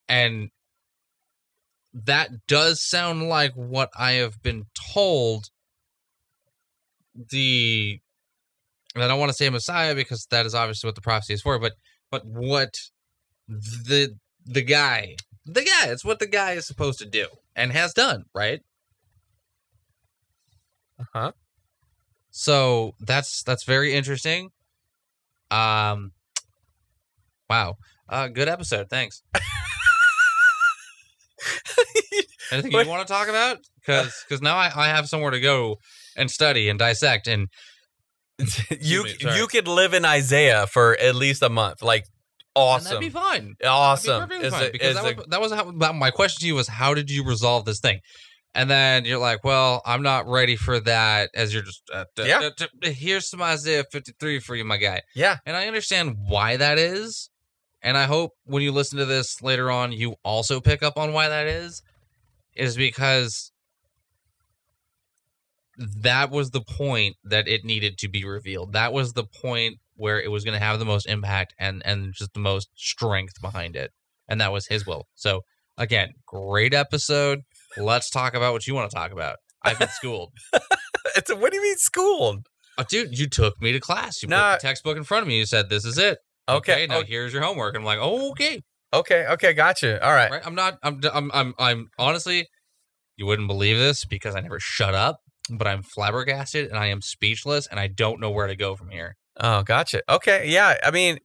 [0.06, 0.50] and
[1.94, 5.46] that does sound like what I have been told.
[7.30, 8.00] The
[8.98, 11.42] and I don't want to say Messiah because that is obviously what the prophecy is
[11.42, 11.74] for, but
[12.10, 12.74] but what
[13.46, 17.92] the the guy the guy it's what the guy is supposed to do and has
[17.94, 18.60] done, right?
[20.98, 21.32] Uh huh?
[22.30, 24.50] So that's that's very interesting.
[25.50, 26.12] Um
[27.48, 27.76] wow.
[28.08, 29.22] Uh good episode, thanks.
[32.50, 33.58] Anything you want to talk about?
[33.86, 35.76] Because now I, I have somewhere to go
[36.16, 37.48] and study and dissect and
[38.80, 41.82] you me, you could live in Isaiah for at least a month.
[41.82, 42.04] Like
[42.56, 43.54] and awesome, that'd be fine.
[43.60, 44.28] Be awesome.
[44.28, 47.10] perfectly fine, because that was, that was how, my question to you was how did
[47.10, 48.00] you resolve this thing?
[48.54, 51.30] And then you're like, well, I'm not ready for that.
[51.34, 52.48] As you're just uh, d- Yeah.
[52.56, 55.02] d- d- here's some Isaiah 53 for you, my guy.
[55.14, 57.30] yeah, And I understand why that is.
[57.82, 61.12] And I hope when you listen to this later on, you also pick up on
[61.12, 61.82] why that is.
[62.56, 63.52] Is because
[65.78, 68.72] that was the point that it needed to be revealed.
[68.72, 72.12] That was the point where it was going to have the most impact and and
[72.12, 73.92] just the most strength behind it.
[74.28, 75.06] And that was his will.
[75.14, 75.42] So
[75.76, 77.40] again, great episode.
[77.76, 79.36] Let's talk about what you want to talk about.
[79.62, 80.32] I've been schooled.
[81.16, 82.46] it's a, what do you mean schooled?
[82.76, 84.22] Oh, dude, you took me to class.
[84.22, 84.52] You Nah.
[84.52, 85.38] put the textbook in front of me.
[85.38, 87.76] You said, "This is it." Okay, now okay, here's your homework.
[87.76, 88.62] I'm like, oh, okay,
[88.94, 90.02] okay, okay, gotcha.
[90.04, 90.42] All right, right.
[90.46, 90.78] I'm not.
[90.82, 91.00] I'm.
[91.12, 91.30] I'm.
[91.34, 91.54] I'm.
[91.58, 92.48] I'm honestly,
[93.16, 95.18] you wouldn't believe this because I never shut up.
[95.50, 98.90] But I'm flabbergasted and I am speechless and I don't know where to go from
[98.90, 99.16] here.
[99.40, 100.02] Oh, gotcha.
[100.08, 100.76] Okay, yeah.
[100.82, 101.18] I mean,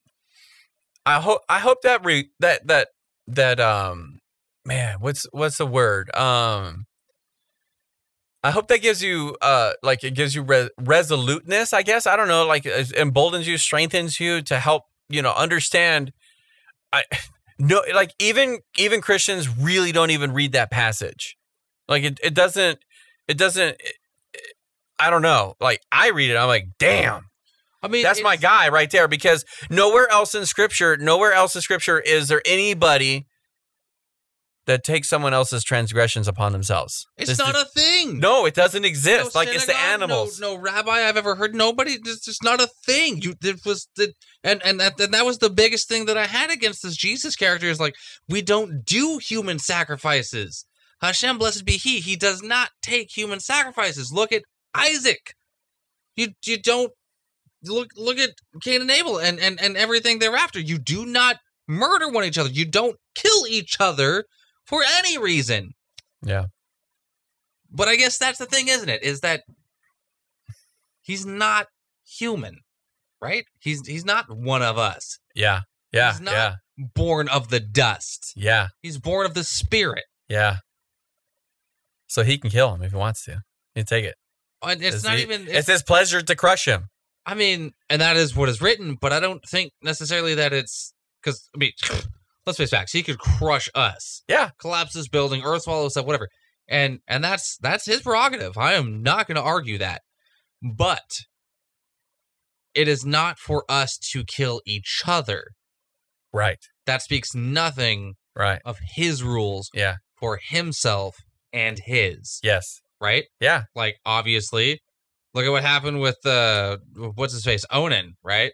[1.06, 2.90] I hope I hope that re that that
[3.28, 4.20] that um
[4.66, 6.16] man, what's what's the word?
[6.16, 6.86] Um
[8.44, 12.06] I hope that gives you uh like it gives you re- resoluteness, I guess.
[12.06, 16.14] I don't know, like emboldens you, strengthens you to help, you know, understand
[16.94, 17.04] I
[17.60, 21.38] no like even even Christians really don't even read that passage.
[21.88, 22.80] Like it it doesn't
[23.28, 23.78] it doesn't
[25.04, 25.56] I don't know.
[25.60, 27.24] Like I read it, I'm like, damn.
[27.82, 31.62] I mean, That's my guy right there because nowhere else in scripture, nowhere else in
[31.62, 33.26] scripture is there anybody
[34.66, 37.06] that takes someone else's transgressions upon themselves.
[37.18, 38.20] It's This not is- a thing.
[38.20, 39.36] No, it doesn't No exist.
[39.36, 40.40] like it's the synagogue, no- animals.
[40.40, 41.54] No, rabbi I've ever heard.
[41.54, 42.00] Nobody.
[42.06, 43.22] It's just not a thing.
[43.22, 43.34] You.
[43.44, 46.50] It was the and and that and that was the biggest thing that I had
[46.50, 47.96] against this Jesus character is like
[48.30, 50.66] we don't do human sacrifices.
[51.02, 52.00] Hashem, blessed be He.
[52.00, 54.14] He does not take human sacrifices.
[54.14, 54.44] Look at
[54.76, 55.36] Isaac.
[56.16, 56.92] You you don't
[57.64, 58.32] look look at
[58.62, 60.60] Cain and Abel and and and everything thereafter.
[60.60, 62.50] You do not murder one each other.
[62.50, 64.26] You don't kill each other
[64.66, 65.72] for any reason.
[66.24, 66.46] Yeah.
[67.72, 69.02] But I guess that's the thing, isn't it?
[69.04, 69.42] Is that
[71.02, 71.68] he's not
[72.06, 72.60] human,
[73.22, 73.46] right?
[73.60, 75.20] He's he's not one of us.
[75.36, 75.62] Yeah.
[75.92, 76.12] Yeah.
[76.12, 76.56] He's not- yeah.
[76.96, 78.34] Born of the dust.
[78.36, 78.70] Yeah.
[78.82, 80.06] He's born of the spirit.
[80.28, 80.58] Yeah.
[82.08, 83.44] So he can kill him if he wants to.
[83.76, 84.16] He can take it.
[84.64, 85.48] And it's It's not he- even.
[85.48, 86.88] It's his pleasure to crush him.
[87.26, 90.94] I mean, and that is what is written, but I don't think necessarily that it's
[91.22, 91.72] because I mean,
[92.46, 92.92] let's face facts.
[92.92, 94.24] He could crush us.
[94.28, 94.50] Yeah.
[94.60, 96.28] collapse this building, earth swallow stuff, whatever.
[96.68, 98.58] And and that's that's his prerogative.
[98.58, 100.02] I am not going to argue that,
[100.62, 101.02] but
[102.74, 105.48] it is not for us to kill each other.
[106.34, 106.60] Right.
[106.86, 108.62] That speaks nothing Right.
[108.66, 109.98] of his rules Yeah.
[110.20, 111.18] for himself
[111.52, 112.40] and his.
[112.42, 112.82] Yes.
[113.04, 113.26] Right?
[113.42, 113.64] Yeah.
[113.76, 114.80] Like obviously,
[115.34, 116.78] look at what happened with uh
[117.16, 118.54] what's his face Onan, right?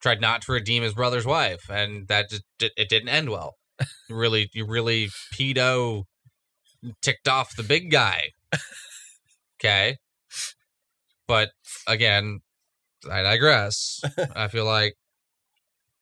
[0.00, 3.56] Tried not to redeem his brother's wife, and that just it didn't end well.
[4.08, 6.04] You really, you really pedo
[7.02, 8.30] ticked off the big guy.
[9.58, 9.98] Okay,
[11.26, 11.50] but
[11.86, 12.40] again,
[13.10, 14.00] I digress.
[14.34, 14.94] I feel like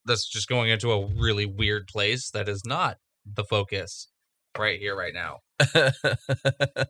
[0.05, 4.09] that's just going into a really weird place that is not the focus
[4.57, 5.39] right here, right now.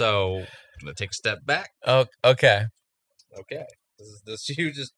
[0.00, 0.46] So I'm
[0.80, 1.72] gonna take a step back.
[1.84, 2.64] oh, okay.
[3.38, 3.64] Okay,
[3.98, 4.92] this is this you just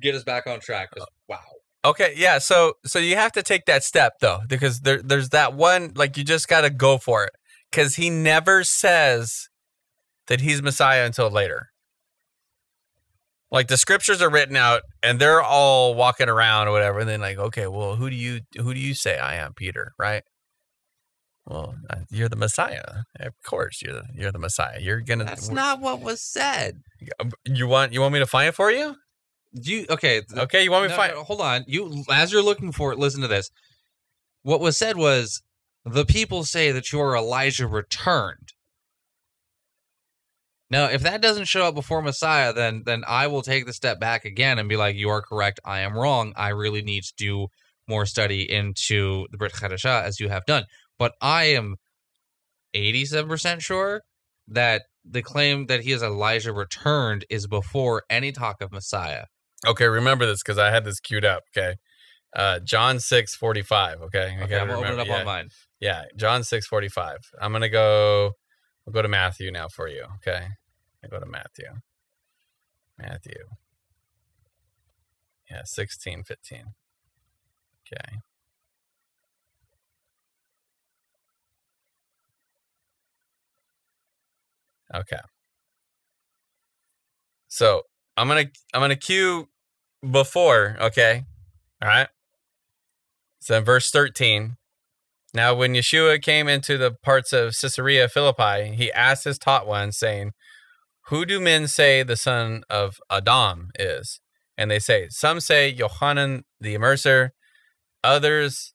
[0.00, 0.88] get us back on track.
[1.28, 1.38] wow.
[1.84, 2.38] Okay, yeah.
[2.38, 6.16] So so you have to take that step though, because there there's that one like
[6.16, 7.30] you just got to go for it,
[7.70, 9.48] because he never says
[10.26, 11.68] that he's Messiah until later.
[13.52, 17.20] Like the scriptures are written out, and they're all walking around or whatever, and then
[17.20, 19.92] like, okay, well, who do you who do you say I am, Peter?
[19.96, 20.24] Right?
[21.46, 23.04] Well, uh, you're the Messiah.
[23.18, 24.78] Of course, you're the you're the Messiah.
[24.80, 25.24] You're gonna.
[25.24, 26.82] That's not what was said.
[27.46, 28.96] You want you want me to find it for you?
[29.52, 30.22] You okay?
[30.36, 31.14] Okay, you want me no, to find?
[31.14, 31.64] no, hold on.
[31.66, 33.50] You as you're looking for it, listen to this.
[34.42, 35.42] What was said was
[35.84, 38.52] the people say that you are Elijah returned.
[40.70, 43.98] Now, if that doesn't show up before Messiah, then then I will take the step
[43.98, 45.58] back again and be like, "You are correct.
[45.64, 46.32] I am wrong.
[46.36, 47.48] I really need to do
[47.88, 50.64] more study into the Brit Chadashah as you have done."
[51.00, 51.76] But I am
[52.74, 54.02] eighty-seven percent sure
[54.48, 59.24] that the claim that he is Elijah returned is before any talk of Messiah.
[59.66, 61.44] Okay, remember this because I had this queued up.
[61.56, 61.76] Okay,
[62.36, 64.02] uh, John six forty five.
[64.02, 65.48] Okay, I Okay, I'm gonna open it up yeah, on mine.
[65.80, 67.20] Yeah, John six forty five.
[67.40, 68.32] I'm gonna go.
[68.84, 70.04] We'll go to Matthew now for you.
[70.16, 70.48] Okay,
[71.02, 71.68] I go to Matthew.
[72.98, 73.46] Matthew.
[75.50, 76.74] Yeah, sixteen fifteen.
[77.86, 78.18] Okay.
[84.94, 85.20] Okay.
[87.48, 87.82] So
[88.16, 89.48] I'm gonna I'm gonna cue
[90.08, 90.76] before.
[90.80, 91.24] Okay.
[91.82, 92.08] All right.
[93.40, 94.56] So in verse 13,
[95.32, 99.96] now when Yeshua came into the parts of Caesarea Philippi, he asked his taught ones,
[99.96, 100.32] saying,
[101.06, 104.20] Who do men say the son of Adam is?
[104.58, 107.30] And they say, Some say Yohanan the Immerser,
[108.04, 108.74] others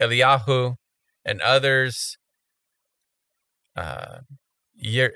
[0.00, 0.76] Eliyahu,
[1.24, 2.18] and others
[3.76, 4.18] uh,
[4.86, 5.14] Yer,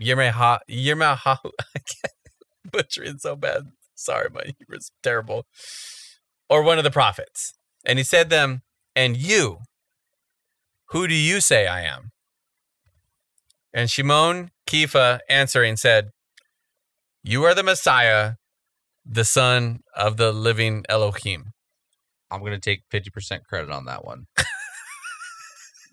[0.00, 1.50] Yermeha, Yermehahu.
[1.74, 3.64] I can't butcher it so bad.
[3.94, 5.44] Sorry, my Hebrew's terrible.
[6.48, 7.52] Or one of the prophets.
[7.84, 8.62] And he said them,
[8.96, 9.58] And you,
[10.90, 12.12] who do you say I am?
[13.74, 16.08] And Shimon Kepha answering said,
[17.22, 18.34] You are the Messiah,
[19.04, 21.52] the son of the living Elohim.
[22.30, 24.26] I'm gonna take fifty percent credit on that one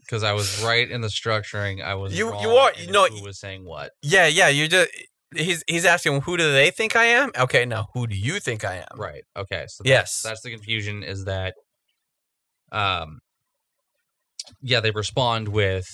[0.05, 1.83] because I was right in the structuring.
[1.83, 3.91] I was You- you are- you know- who was saying what.
[4.01, 4.89] Yeah, yeah, you just
[5.35, 7.31] he's he's asking who do they think I am?
[7.37, 8.97] Okay, now who do you think I am?
[8.99, 9.23] Right.
[9.35, 9.65] Okay.
[9.67, 10.21] So Yes.
[10.21, 11.03] that's, that's the confusion.
[11.03, 11.55] Is that,
[12.71, 13.19] um,
[14.61, 15.85] yeah, they respond with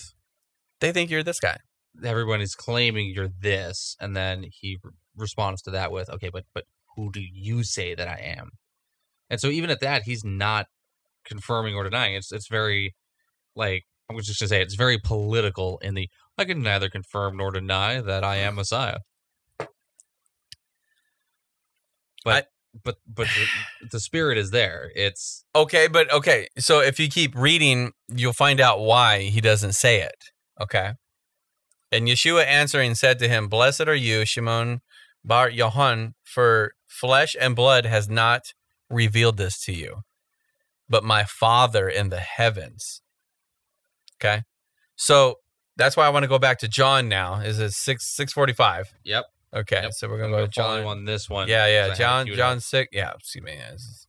[0.80, 1.58] They think you're this guy.
[2.04, 6.43] everyone is claiming you're this, and then he re- responds to that with, okay, but
[6.54, 8.52] but who do you say that I am?
[9.30, 10.67] And so even at that, he's not
[11.26, 12.15] confirming or denying.
[12.15, 12.95] It's it's very
[13.56, 17.38] like I was just gonna say it's very political in the I can neither confirm
[17.38, 18.58] nor deny that I am mm.
[18.58, 19.00] Messiah.
[22.23, 22.48] But
[22.83, 24.92] but but the, the spirit is there.
[24.96, 26.48] It's Okay, but okay.
[26.58, 30.31] So if you keep reading, you'll find out why he doesn't say it.
[30.60, 30.94] Okay.
[31.92, 34.81] And Yeshua answering said to him, Blessed are you, Shimon
[35.25, 38.54] Bar Yonah, for flesh and blood has not
[38.90, 40.02] revealed this to you,
[40.88, 43.02] but my Father in the heavens.
[44.24, 44.44] Okay.
[44.96, 45.36] So
[45.78, 47.40] that's why I want to go back to John now.
[47.42, 48.94] Is it six six forty five?
[49.04, 49.26] yep.
[49.54, 49.82] Okay.
[49.82, 49.92] Yep.
[49.94, 50.84] So we're I'm gonna go to John.
[50.86, 51.48] on this one.
[51.50, 51.90] Yeah, yeah.
[51.90, 52.90] 'cause I have it John John six.
[52.94, 53.12] Yeah.
[53.17, 53.54] Excuse me.
[53.56, 54.08] yeah, is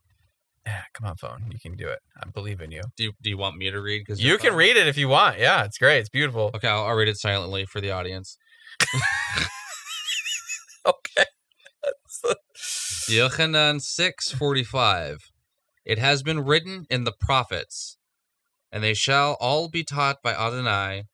[0.64, 1.48] Ah, come on, phone.
[1.50, 1.98] You can do it.
[2.22, 2.82] I believe in you.
[2.96, 4.00] Do you, do you want me to read?
[4.06, 5.40] Because You can read it if you want.
[5.40, 5.98] Yeah, it's great.
[5.98, 6.52] It's beautiful.
[6.54, 8.36] Okay, I'll, I'll read it silently for the audience.
[10.84, 11.24] Okay.
[13.08, 15.18] Yochanan six forty five.
[15.84, 17.98] It has been written in the prophets,
[18.72, 21.04] and they shall all be taught by Adonai.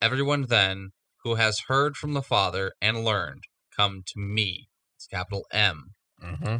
[0.00, 0.90] Everyone then
[1.24, 3.44] who has heard from the Father and learned,
[3.74, 4.68] come to me.
[4.96, 5.94] It's capital M.
[6.20, 6.56] hmm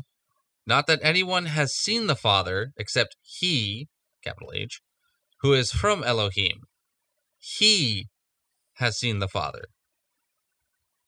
[0.67, 3.89] Not that anyone has seen the Father except he,
[4.25, 4.81] capital H,
[5.41, 6.63] who is from Elohim.
[7.39, 8.09] He
[8.75, 9.67] has seen the Father.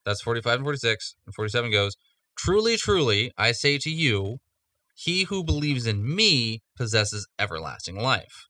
[0.05, 1.17] That's 45 and 46.
[1.27, 1.97] And 47 goes,
[2.37, 4.39] Truly, truly, I say to you,
[4.95, 8.50] he who believes in me possesses everlasting life.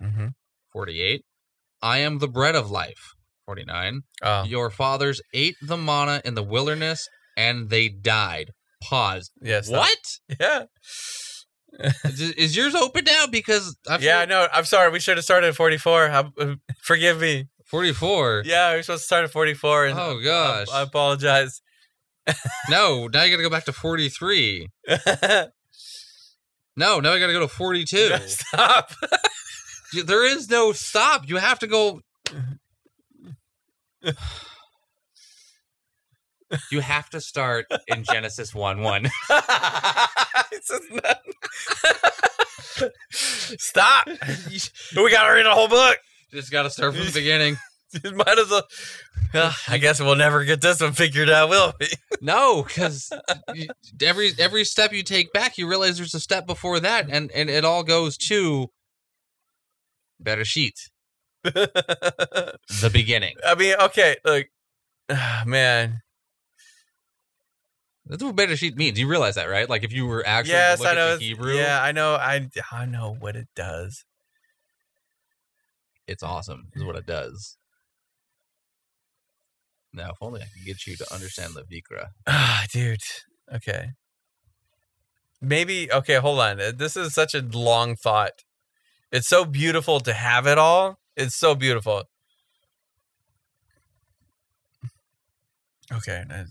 [0.00, 0.26] Hmm
[0.72, 1.22] 48.
[1.82, 3.14] I am the bread of life.
[3.46, 4.02] 49.
[4.22, 8.50] Oh, Your fathers ate the manna in the wilderness and they died.
[8.82, 9.30] Pause.
[9.42, 9.68] yes.
[9.68, 9.98] What?
[10.40, 10.64] Yeah.
[12.04, 13.26] is, is yours open now?
[13.26, 14.46] Because I feel- Yeah, I know.
[14.52, 14.90] I'm sorry.
[14.90, 16.10] We should have started at 44.
[16.10, 17.46] I, uh, forgive me.
[17.66, 18.42] 44.
[18.44, 19.86] Yeah, we are supposed to start at 44.
[19.86, 20.66] And Oh, gosh.
[20.72, 21.60] I, apologize.
[22.68, 24.68] No, now you got to go back to 43.
[26.76, 28.16] No, now I got to go to 42.
[28.26, 28.92] Stop.
[29.92, 31.28] There is no stop.
[31.28, 32.00] You have to go.
[36.70, 39.10] You have to start in Genesis 1 1.
[40.52, 41.20] It's just not-
[43.58, 44.08] Stop.
[44.96, 45.96] we got to read a whole book.
[46.32, 47.56] Just got to start from the beginning.
[48.14, 48.64] Might as well.
[49.34, 51.88] Ugh, I guess we'll never get this one figured out, will we?
[52.22, 53.10] No, because
[54.02, 57.48] every every step you take back, you realize there's a step before that, and and
[57.48, 58.66] it all goes to
[60.22, 60.90] Bereshit,
[61.42, 63.36] the beginning.
[63.46, 64.50] I mean, okay, like,
[65.10, 66.02] ah, man.
[68.06, 68.98] That's what Bereshit means.
[68.98, 69.68] You realize that, right?
[69.70, 71.14] Like if you were actually yes, to I know.
[71.14, 72.14] at Hebrew, Yeah, I know.
[72.14, 74.04] I I know what it does.
[76.08, 76.70] it's awesome.
[76.74, 77.56] Is what it does.
[79.92, 82.08] Now, if only I could get you to understand the Vikra.
[82.26, 83.00] Ah, dude.
[83.54, 83.90] Okay.
[85.40, 85.90] Maybe.
[85.92, 86.58] Okay, hold on.
[86.76, 88.42] This is such a long thought.
[89.12, 90.98] It's so beautiful to have it all.
[91.16, 92.04] It's so beautiful.
[95.92, 96.24] Okay.
[96.30, 96.44] Uh,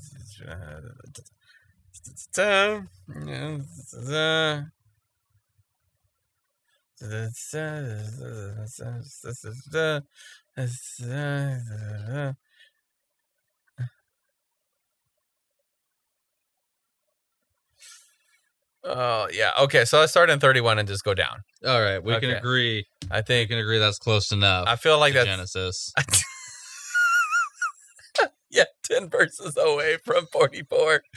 [18.83, 19.51] Oh yeah.
[19.59, 19.85] Okay.
[19.85, 21.41] So let's start in thirty-one and just go down.
[21.65, 22.37] All right, we can Okay.
[22.37, 22.85] agree.
[23.11, 23.49] I think We think.
[23.51, 24.65] can agree that's close enough.
[24.67, 25.91] I feel like to that's Genesis.
[28.51, 31.01] yeah, ten verses away from forty-four.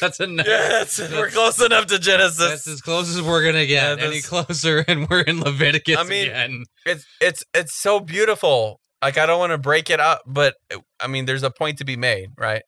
[0.00, 0.46] That's enough.
[0.46, 2.38] Yes, we're close enough to Genesis.
[2.38, 3.98] That's as close as we're gonna get.
[3.98, 6.64] Yeah, Any that's- closer, and we're in Leviticus I mean, again.
[6.86, 8.80] it's it's it's so beautiful.
[9.02, 11.78] Like I don't want to break it up, but uh, I mean, there's a point
[11.78, 12.62] to be made, right?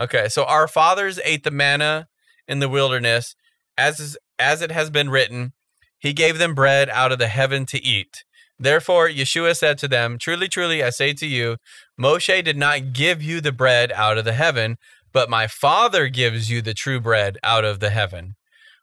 [0.00, 2.06] Okay, so our fathers ate the manna
[2.46, 3.34] in the wilderness,
[3.78, 5.52] as as it has been written,
[5.98, 8.24] He gave them bread out of the heaven to eat.
[8.58, 11.56] Therefore, Yeshua said to them, Truly, truly, I say to you,
[11.98, 14.76] Moshe did not give you the bread out of the heaven,
[15.12, 18.34] but my Father gives you the true bread out of the heaven.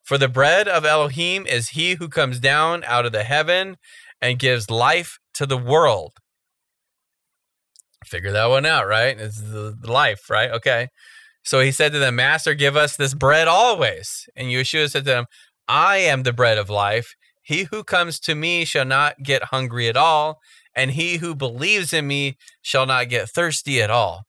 [0.02, 3.78] For the bread of Elohim is he who comes down out of the heaven
[4.22, 6.14] and gives life to the world.
[8.06, 9.20] Figure that one out, right?
[9.20, 10.52] It's the life, right?
[10.52, 10.90] Okay.
[11.46, 14.28] So he said to them, Master, give us this bread always.
[14.36, 15.26] And Yeshua said to them,
[15.68, 17.16] I am the bread of life.
[17.42, 20.40] He who comes to me shall not get hungry at all,
[20.76, 24.24] and he who believes in me shall not get thirsty at all.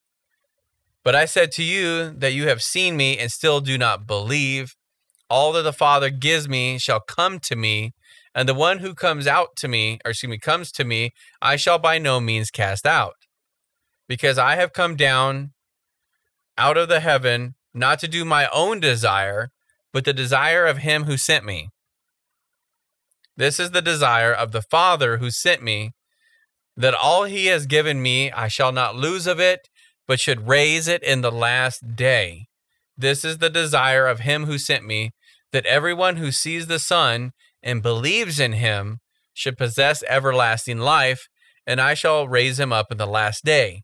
[1.03, 4.77] But I said to you that you have seen me and still do not believe.
[5.31, 7.95] All that the Father gives me shall come to me,
[8.35, 11.57] and the one who comes out to me, or excuse me, comes to me, I
[11.57, 13.15] shall by no means cast out.
[14.07, 15.53] Because I have come down
[16.59, 19.51] out of the heaven, not to do my own desire,
[19.93, 21.69] but the desire of him who sent me.
[23.37, 25.93] This is the desire of the Father who sent me,
[26.77, 29.69] that all he has given me I shall not lose of it,
[30.07, 32.47] but should raise it in the last day.
[32.97, 35.11] This is the desire of him who sent me,
[35.53, 37.33] that everyone who sees the Son
[37.63, 39.01] and believes in him
[39.35, 41.29] should possess everlasting life,
[41.67, 43.83] and I shall raise him up in the last day.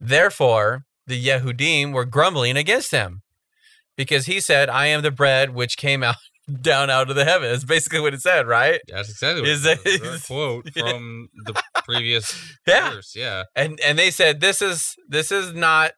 [0.00, 3.22] Therefore, the Yehudim were grumbling against him,
[3.96, 6.16] because he said, I am the bread which came out
[6.60, 7.50] down out of the heaven.
[7.50, 8.80] That's basically what it said, right?
[8.88, 10.00] That's exactly what Is it that-.
[10.02, 12.34] Direct quote from the previous
[12.66, 12.90] Yeah.
[12.90, 13.14] verse.
[13.16, 13.44] Yeah.
[13.54, 15.92] and and they said this is this is not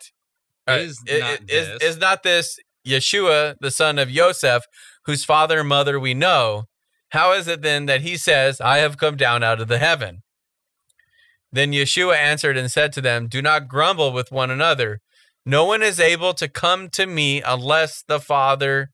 [0.66, 1.82] uh, Is i- not i- is, this.
[1.82, 4.64] is not this Yeshua the son of Joseph
[5.04, 6.64] whose father and mother we know
[7.10, 10.20] How is it then that he says, I have come down out of the heaven?
[11.52, 15.00] Then Yeshua answered and said to them, Do not grumble with one another.
[15.46, 18.90] No one is able to come to me unless the Father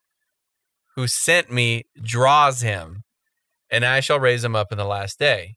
[0.95, 3.03] who sent me draws him,
[3.71, 5.57] and I shall raise him up in the last day.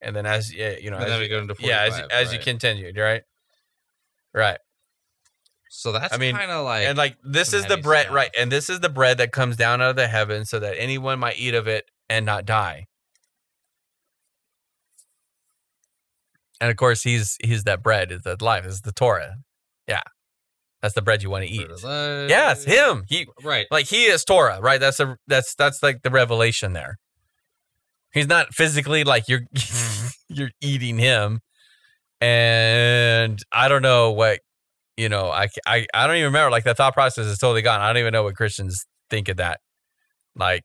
[0.00, 2.38] And then, as you know, And as you- go into yeah, as, 45, as you
[2.38, 3.22] continued, right,
[4.32, 4.58] right,
[5.68, 8.14] So that's I mean, kind of like and like this is the bread, stuff.
[8.14, 10.76] right, and this is the bread that comes down out of the heavens, so that
[10.78, 12.86] anyone might eat of it and not die.
[16.60, 19.36] And of course, he's he's that bread is that life is the Torah.
[19.86, 20.02] Yeah,
[20.82, 21.66] that's the bread you want to eat.
[22.28, 23.04] Yes, him.
[23.08, 23.66] He Right.
[23.70, 24.80] like he is Torah, right?
[24.80, 26.98] That's a that's that's like the revelation there.
[28.12, 29.42] He's not physically like you're
[30.28, 31.40] you're eating him,
[32.20, 34.40] and I don't know what
[34.96, 35.28] you know.
[35.28, 36.50] I, I I don't even remember.
[36.50, 37.80] Like the thought process is totally gone.
[37.80, 39.60] I don't even know what Christians think of that.
[40.34, 40.64] Like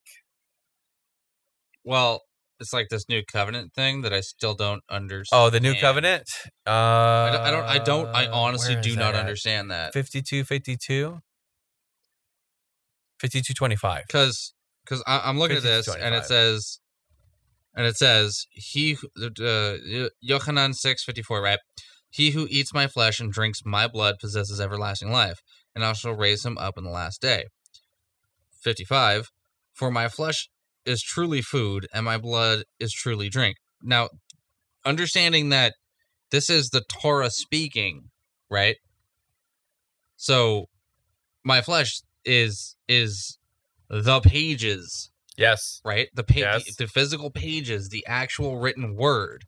[1.83, 2.21] Well,
[2.61, 5.41] it's like this new covenant thing that I still don't understand.
[5.41, 6.29] oh, the new covenant.
[6.65, 7.43] Uh, I don't.
[7.43, 7.65] I don't.
[7.65, 9.19] I, don't, I honestly do not at?
[9.19, 11.19] understand that 52, 52,
[13.19, 14.03] 52, 25.
[14.07, 14.53] because
[14.85, 16.79] because I'm looking at 50 to this and it says
[17.75, 21.59] and it says he uh, six fifty four right.
[22.09, 25.39] He who eats my flesh and drinks my blood possesses everlasting life,
[25.73, 27.45] and I shall raise him up in the last day.
[28.61, 29.29] Fifty five.
[29.73, 30.49] For my flesh
[30.85, 33.57] is truly food, and my blood is truly drink.
[33.81, 34.09] Now,
[34.85, 35.73] understanding that
[36.31, 38.09] this is the Torah speaking,
[38.49, 38.77] right?
[40.15, 40.65] So,
[41.43, 43.37] my flesh is is
[43.89, 45.81] the pages, Yes.
[45.83, 46.07] right?
[46.13, 46.75] The pa- Yes.
[46.75, 49.45] the physical pages, the actual written word,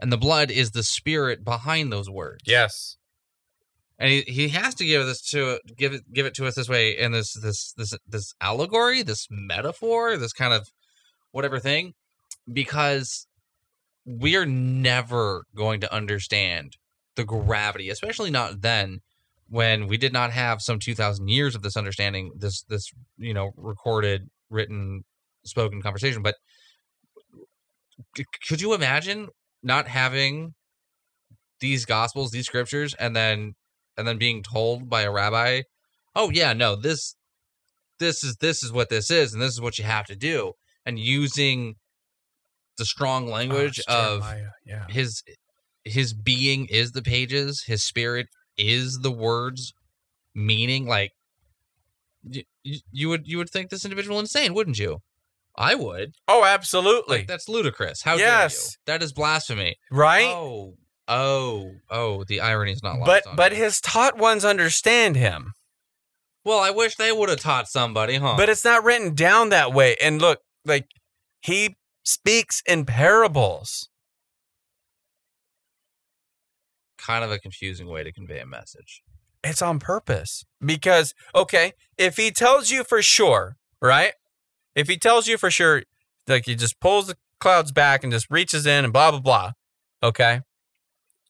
[0.00, 2.42] and the blood is the spirit behind those words.
[2.46, 2.96] Yes.
[4.02, 6.68] And he, he has to give this to give it give it to us this
[6.68, 10.68] way in this this this this allegory, this metaphor, this kind of
[11.30, 11.94] whatever thing,
[12.52, 13.28] because
[14.04, 16.76] we are never going to understand
[17.14, 19.02] the gravity, especially not then
[19.48, 23.52] when we did not have some 2000 years of this understanding this this you know
[23.56, 25.04] recorded written
[25.44, 26.22] spoken conversation.
[26.22, 26.34] But
[28.48, 29.28] could you imagine
[29.62, 30.54] not having
[31.60, 33.54] these gospels these scriptures and then
[33.96, 35.62] and then being told by a rabbi
[36.14, 37.14] oh yeah no this
[37.98, 40.52] this is this is what this is and this is what you have to do
[40.84, 41.74] and using
[42.78, 44.34] the strong oh, language Oh, of
[44.64, 44.86] yeah.
[44.88, 45.22] his
[45.84, 48.26] his being is the pages his spirit
[48.56, 49.72] is the words
[50.34, 51.10] meaning like
[52.24, 52.42] you,
[52.90, 54.98] you would you would think this individual insane wouldn't you
[55.56, 57.18] i would Oh, absolutely.
[57.18, 60.26] like that's ludicrous how dare you that is blasphemy right?
[60.26, 60.74] oh
[61.08, 63.58] oh oh the irony is not lost but on but me.
[63.58, 65.52] his taught ones understand him.
[66.44, 69.72] well i wish they would have taught somebody huh But it's not written down that
[69.72, 69.96] way.
[70.00, 70.86] And look, like
[71.42, 73.88] he speaks in parables.
[76.98, 79.02] kind of a confusing way to convey a message
[79.42, 80.44] It's on purpose.
[80.64, 84.12] Because, okay, if he tells you for sure, right?
[84.76, 85.82] If he tells you for sure,
[86.28, 89.52] like he just pulls the clouds back and just reaches in and blah blah blah.
[90.00, 90.42] Okay.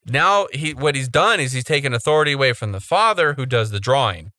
[0.06, 3.70] Now he what he's done is he's taken authority away from the father who does
[3.70, 4.32] the drawing.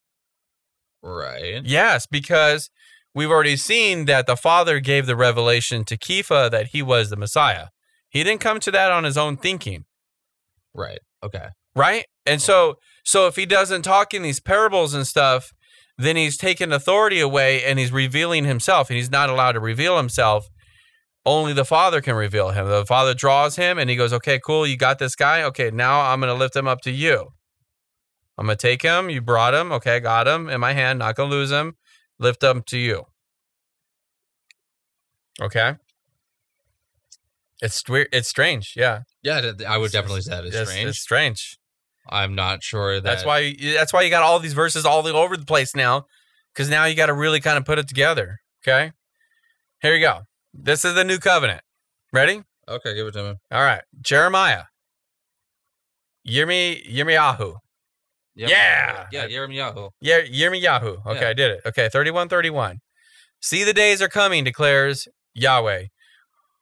[1.02, 2.70] right Yes, because
[3.14, 7.16] we've already seen that the Father gave the revelation to Kepha that he was the
[7.16, 7.68] Messiah.
[8.10, 9.86] He didn't come to that on his own thinking,
[10.74, 12.06] right okay right?
[12.26, 15.52] And so, so if he doesn't talk in these parables and stuff,
[15.98, 19.98] then he's taken authority away and he's revealing himself, and he's not allowed to reveal
[19.98, 20.48] himself.
[21.26, 22.68] Only the Father can reveal him.
[22.68, 25.44] The Father draws him, and he goes, "Okay, cool, you got this guy.
[25.44, 27.30] Okay, now I'm going to lift him up to you.
[28.38, 29.10] I'm going to take him.
[29.10, 29.72] You brought him.
[29.72, 31.00] Okay, got him in my hand.
[31.00, 31.76] Not going to lose him.
[32.20, 33.06] Lift him to you.
[35.42, 35.76] Okay.
[37.62, 38.10] It's weird.
[38.12, 38.74] It's strange.
[38.76, 41.58] Yeah, yeah i would definitely say that is it's, strange It's strange.
[42.10, 43.56] i'm not sure that That's why.
[43.60, 46.06] That's why you got all these verses all over the place now,
[46.54, 48.42] because now you got to really kind of put it together.
[48.68, 48.92] Okay.
[49.82, 50.24] Here you go.
[50.54, 51.62] This is the new covenant.
[52.12, 52.44] Ready?
[52.68, 53.82] okay give it to me All right.
[54.02, 54.64] Jeremiah.
[56.28, 57.56] Yirmi Yirmiyahu.
[58.36, 59.08] Yeah.
[59.12, 59.90] yeah uh, Yirmiyahu.
[60.00, 61.06] Yeah, Yirmiyahu.
[61.06, 61.30] Okay, Yeah.
[61.30, 61.62] I did it.
[61.66, 62.80] Okay, 31 31.
[63.42, 65.88] See the days are coming, declares Yahweh,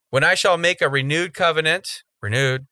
[0.10, 2.66] when I shall make a renewed covenant, renewed,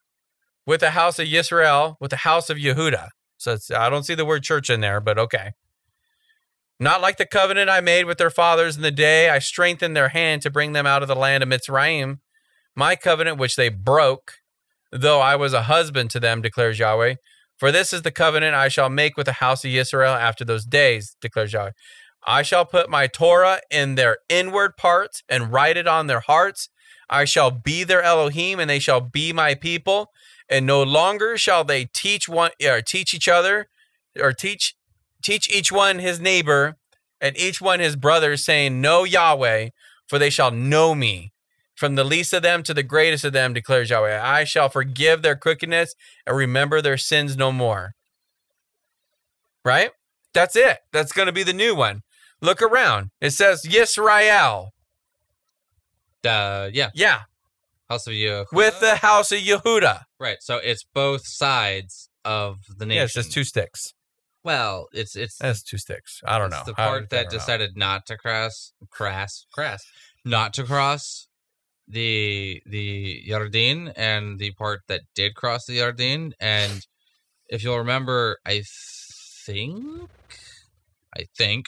[0.65, 3.09] with the house of Yisrael, with the house of Yehuda.
[3.37, 5.51] So it's, I don't see the word church in there, but okay.
[6.79, 10.09] Not like the covenant I made with their fathers in the day I strengthened their
[10.09, 12.19] hand to bring them out of the land of Mitzrayim,
[12.75, 14.35] my covenant which they broke,
[14.91, 17.15] though I was a husband to them, declares Yahweh.
[17.57, 20.65] For this is the covenant I shall make with the house of Israel after those
[20.65, 21.71] days, declares Yahweh.
[22.25, 26.69] I shall put my Torah in their inward parts and write it on their hearts.
[27.09, 30.11] I shall be their Elohim, and they shall be my people.
[30.47, 33.67] And no longer shall they teach one or teach each other,
[34.19, 34.75] or teach
[35.21, 36.77] teach each one his neighbor,
[37.21, 39.69] and each one his brother, saying, Know Yahweh,
[40.07, 41.31] for they shall know me.
[41.75, 44.19] From the least of them to the greatest of them, declares Yahweh.
[44.21, 45.95] I shall forgive their crookedness
[46.25, 47.93] and remember their sins no more.
[49.63, 49.91] Right?
[50.33, 50.79] That's it.
[50.91, 52.01] That's going to be the new one.
[52.41, 53.11] Look around.
[53.21, 54.69] It says Yisrael.
[56.25, 57.21] Uh, yeah, Yeah,
[57.89, 58.45] House of Yehuda.
[58.51, 60.03] with the house of Yehuda.
[60.19, 60.37] right.
[60.41, 62.97] So it's both sides of the nation.
[62.97, 63.93] Yeah, it's just two sticks.
[64.43, 66.21] Well, it's it's That's two sticks.
[66.25, 66.63] I don't know.
[66.65, 67.29] the part I that know.
[67.31, 69.83] decided not to cross, crass, crass,
[70.23, 71.27] not to cross
[71.87, 76.31] the the Yarden, and the part that did cross the Yarden.
[76.39, 76.85] And
[77.47, 78.63] if you'll remember, I
[79.45, 80.09] think,
[81.17, 81.65] I think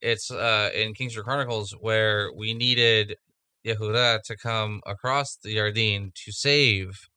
[0.00, 3.16] it's uh in King's Chronicles where we needed
[3.66, 7.08] Yehuda to come across the Yarden to save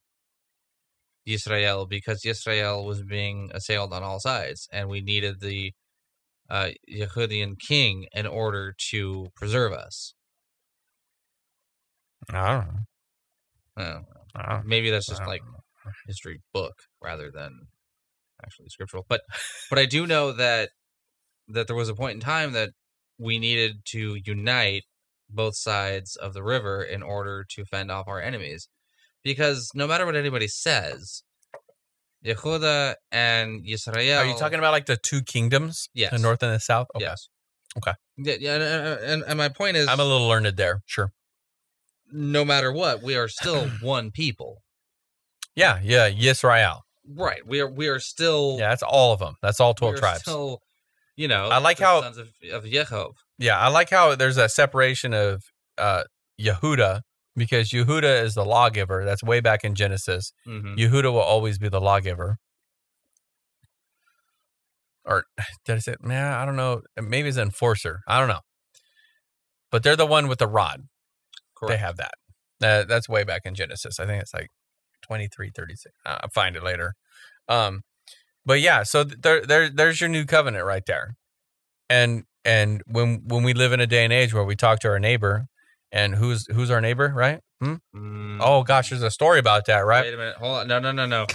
[1.26, 5.72] Israel because Israel was being assailed on all sides, and we needed the
[6.48, 10.14] uh, Yehudian king in order to preserve us.
[13.76, 14.04] I don't know.
[14.34, 15.92] I don't- maybe that's just like know.
[16.06, 17.68] history book rather than
[18.42, 19.04] actually scriptural.
[19.08, 19.22] But
[19.70, 20.70] but I do know that
[21.48, 22.70] that there was a point in time that
[23.18, 24.84] we needed to unite
[25.28, 28.68] both sides of the river in order to fend off our enemies.
[29.22, 31.22] Because no matter what anybody says,
[32.24, 35.88] Yehuda and Yisrael Are you talking about like the two kingdoms?
[35.94, 36.12] Yes.
[36.12, 36.88] The north and the south?
[36.94, 37.04] Okay.
[37.04, 37.28] Yes.
[37.76, 37.92] Okay.
[38.18, 38.64] Yeah, yeah, and,
[39.04, 40.82] and, and my point is I'm a little learned there.
[40.86, 41.12] Sure.
[42.12, 44.62] no matter what, we are still one people.
[45.54, 45.80] Yeah.
[45.82, 46.10] Yeah.
[46.10, 46.80] Yisrael.
[47.08, 47.46] Right.
[47.46, 48.68] We are we are still Yeah.
[48.68, 49.36] That's all of them.
[49.42, 50.20] That's all 12 tribes.
[50.20, 50.60] Still,
[51.16, 53.12] you know, I like how- sons of, of Yehov.
[53.38, 55.42] Yeah, I like how there's a separation of
[55.78, 56.04] uh,
[56.38, 57.00] Yehuda
[57.36, 59.04] because Yehuda is the lawgiver.
[59.04, 60.32] That's way back in Genesis.
[60.44, 62.38] hmm Yehuda will always be the lawgiver.
[65.04, 65.24] Or
[65.64, 65.96] did I say?
[66.00, 66.82] Man, I don't know.
[67.00, 68.00] Maybe it's an enforcer.
[68.06, 68.40] I don't know.
[69.70, 70.82] But they're the one with the rod.
[71.56, 71.70] Correct.
[71.70, 72.12] They have that.
[72.62, 74.00] Uh, that's way back in Genesis.
[74.00, 74.48] I think it's like
[75.02, 75.94] 23, 36.
[76.04, 76.94] Uh, I'll find it later.
[77.48, 77.82] Um,
[78.44, 81.16] but yeah, so there, there, there's your new covenant right there.
[81.88, 84.88] And and when when we live in a day and age where we talk to
[84.88, 85.46] our neighbor,
[85.92, 87.40] and who's who's our neighbor, right?
[87.60, 87.74] Hmm?
[87.94, 90.04] Mm, Oh gosh, there's a story about that, right?
[90.04, 90.36] Wait a minute.
[90.36, 90.68] Hold on.
[90.68, 91.26] No, no, no, no.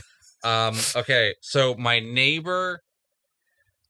[0.44, 1.36] Um, okay.
[1.42, 2.82] So my neighbor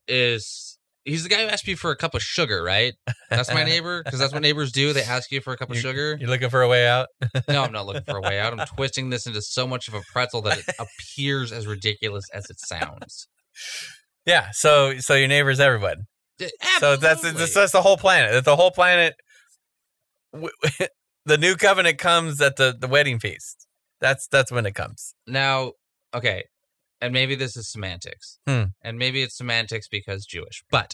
[0.07, 2.93] is he's the guy who asked me for a cup of sugar, right?
[3.29, 4.93] That's my neighbor because that's what neighbors do.
[4.93, 6.17] They ask you for a cup of You- sugar.
[6.19, 7.07] You're looking for a way out.
[7.47, 8.57] No, I'm not looking for a way out.
[8.57, 12.49] I'm twisting this into so much of a pretzel that it appears as ridiculous as
[12.49, 13.27] it sounds.
[14.25, 14.47] Yeah.
[14.53, 16.03] So so your neighbor's everyone.
[16.41, 16.79] Absolutely.
[16.79, 18.31] So that's that's, that's the whole planet.
[18.33, 19.15] That the whole planet.
[20.35, 20.49] W-
[21.27, 23.65] The new covenant comes at the the wedding feast.
[23.99, 25.15] That's that's when it comes.
[25.25, 25.71] Now,
[26.13, 26.43] okay,
[27.01, 28.65] and maybe this is semantics, Hmm.
[28.83, 30.93] and maybe it's semantics because Jewish, but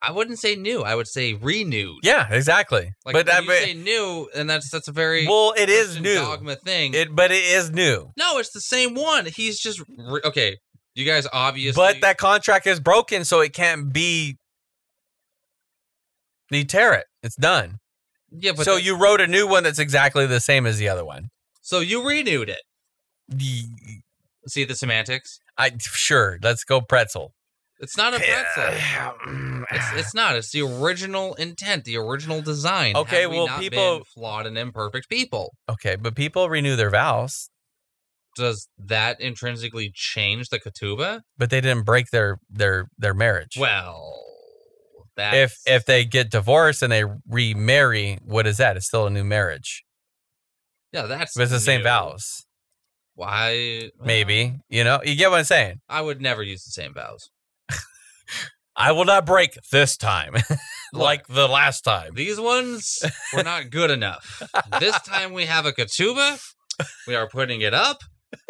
[0.00, 0.82] I wouldn't say new.
[0.82, 1.98] I would say renewed.
[2.04, 2.92] Yeah, exactly.
[3.04, 5.98] Like but when you but- say new, and that's that's a very well, it is
[6.00, 6.14] new.
[6.14, 6.94] dogma thing.
[6.94, 8.12] It but it is new.
[8.16, 9.26] no, it's the same one.
[9.26, 10.58] He's just re- okay.
[10.94, 14.36] You guys obviously, But that contract is broken, so it can't be.
[16.50, 17.06] You tear it.
[17.22, 17.78] It's done.
[18.30, 18.52] Yeah.
[18.56, 21.04] But so the- you wrote a new one that's exactly the same as the other
[21.04, 21.28] one.
[21.60, 22.62] so you renewed it.
[23.30, 23.62] Y-
[24.46, 25.40] See the semantics?
[25.58, 26.38] I sure.
[26.42, 27.34] Let's go pretzel.
[27.80, 29.64] It's not a pretzel.
[29.70, 30.34] It's, it's not.
[30.36, 32.96] It's the original intent, the original design.
[32.96, 35.54] Okay, we well, not people- flawed and imperfect people.
[35.68, 37.50] okay, but people renew their vows,
[38.36, 41.20] Does that intrinsically change the ketubah?
[41.36, 43.56] but they didn't break their their their marriage.
[43.58, 44.24] Well,
[45.18, 48.76] that's, if if they get divorced and they remarry, what is that?
[48.76, 49.84] It's still a new marriage.
[50.92, 52.46] yeah, that's But it's the same vows.
[53.14, 53.90] Why?
[54.02, 55.00] Maybe uh, you know.
[55.04, 55.80] You get what I'm saying.
[55.88, 57.30] I would never use the same vows.
[58.76, 60.34] I will not break this time,
[60.92, 62.14] like the last time.
[62.14, 63.02] These ones
[63.34, 64.40] were not good enough.
[64.78, 66.40] this time we have a ketubah.
[67.08, 68.04] We are putting it up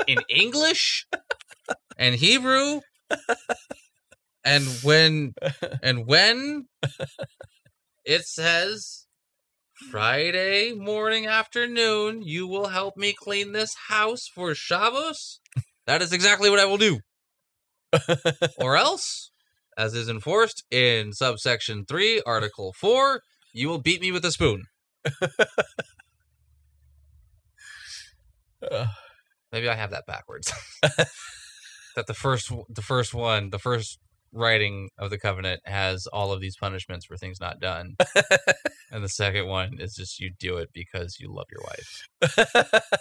[0.07, 1.07] in English
[1.97, 2.83] and Hebrew.
[4.45, 5.35] And when
[5.83, 6.67] and when
[8.05, 9.07] it says
[9.91, 15.41] Friday morning afternoon, you will help me clean this house for Shabbos.
[15.87, 17.01] That is exactly what I will do.
[18.59, 19.31] or else,
[19.77, 23.23] as is enforced in subsection 3, article 4,
[23.53, 24.65] you will beat me with a spoon.
[29.53, 30.53] Maybe I have that backwards.
[30.83, 33.99] that the first the first one, the first
[34.33, 37.97] writing of the covenant has all of these punishments for things not done,
[38.91, 42.09] and the second one is just you do it because you love your wife.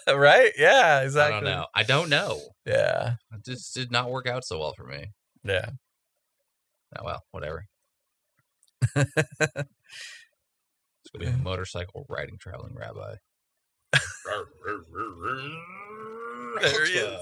[0.15, 0.51] right?
[0.57, 1.37] Yeah, exactly.
[1.37, 1.65] I don't know.
[1.75, 2.39] I don't know.
[2.65, 5.07] Yeah, It just did not work out so well for me.
[5.43, 5.69] yeah.
[6.97, 7.65] Oh well, whatever.
[11.09, 13.15] It's gonna be a motorcycle riding traveling rabbi.
[16.61, 17.19] There he is.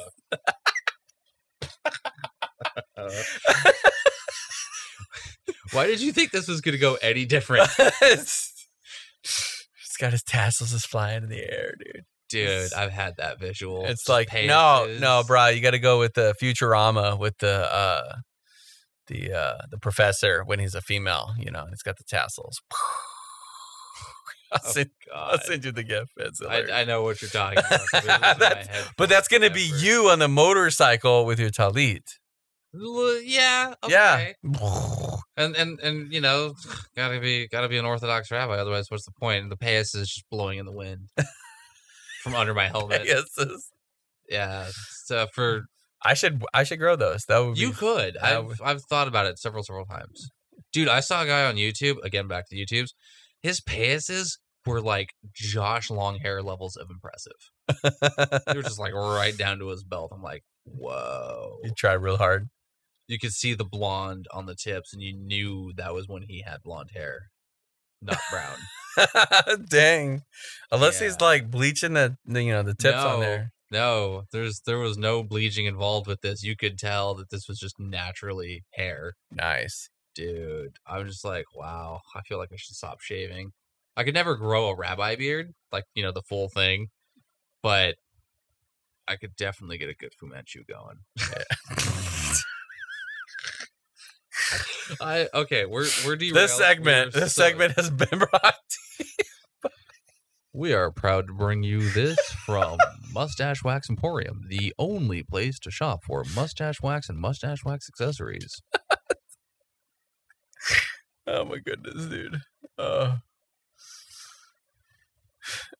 [2.97, 3.11] Uh,
[5.75, 7.69] Why did you think this was gonna go any different,
[8.01, 8.67] it's,
[9.23, 12.03] it's got his tassels just flying in the air, dude.
[12.29, 12.73] dude?
[12.73, 13.85] I've had that visual.
[13.85, 15.27] It's like no, no, pages.
[15.27, 15.47] bro.
[15.47, 18.15] You got to go with the Futurama with the uh
[19.07, 21.33] the uh the professor when he's a female.
[21.37, 22.61] You know, it's got the tassels.
[24.51, 26.11] I'll, Oh, send, I'll send you the gift.
[26.47, 27.71] I, I know what you're talking about.
[27.71, 31.49] The visuals in my That's- but that's gonna be you on the motorcycle with your
[31.49, 32.03] talit.
[32.73, 33.73] Well, Yeah.
[33.83, 34.35] Okay.
[34.43, 35.15] Yeah.
[35.37, 36.53] And and and you know,
[36.95, 38.55] gotta be gotta be an Orthodox rabbi.
[38.57, 39.49] Otherwise, what's the point?
[39.49, 41.09] The payas is just blowing in the wind
[42.23, 43.03] from under my helmet.
[43.05, 43.25] yes.
[44.29, 44.67] Yeah.
[45.05, 45.65] So for
[46.03, 47.25] I should I should grow those.
[47.25, 48.17] That would you could.
[48.17, 50.29] I've would- I've thought about it several several times.
[50.73, 51.97] Dude, I saw a guy on YouTube.
[52.03, 52.93] Again, back to YouTube's.
[53.41, 57.33] His payases were like Josh Longhair levels of impressive.
[58.47, 60.11] They were just like right down to his belt.
[60.13, 61.59] I'm like, whoa.
[61.63, 62.49] He tried real hard.
[63.07, 66.43] You could see the blonde on the tips, and you knew that was when he
[66.45, 67.29] had blonde hair,
[68.01, 68.57] not brown.
[69.69, 70.23] Dang.
[70.71, 73.51] Unless he's like bleaching the, the you know the tips on there.
[73.71, 76.43] No, there's there was no bleaching involved with this.
[76.43, 79.13] You could tell that this was just naturally hair.
[79.31, 79.89] Nice.
[80.13, 83.51] Dude, I'm just like, wow, I feel like I should stop shaving.
[83.97, 86.87] I could never grow a rabbi beard, like, you know, the full thing,
[87.61, 87.95] but
[89.07, 90.99] I could definitely get a good Fu Manchu going.
[95.01, 96.33] I okay, we're we're derailing.
[96.33, 98.55] This segment, this so- segment has been brought.
[100.57, 102.77] We are proud to bring you this from
[103.13, 108.61] Mustache Wax Emporium, the only place to shop for mustache wax and mustache wax accessories.
[111.27, 112.39] Oh my goodness, dude.
[112.77, 113.15] Uh,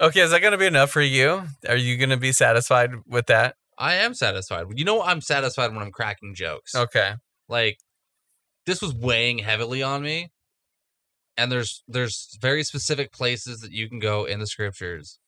[0.02, 1.44] okay, is that gonna be enough for you?
[1.70, 3.56] Are you gonna be satisfied with that?
[3.78, 4.66] I am satisfied.
[4.76, 6.74] You know, I'm satisfied when I'm cracking jokes.
[6.74, 7.14] Okay.
[7.48, 7.78] Like
[8.66, 10.30] this was weighing heavily on me,
[11.38, 15.20] and there's there's very specific places that you can go in the scriptures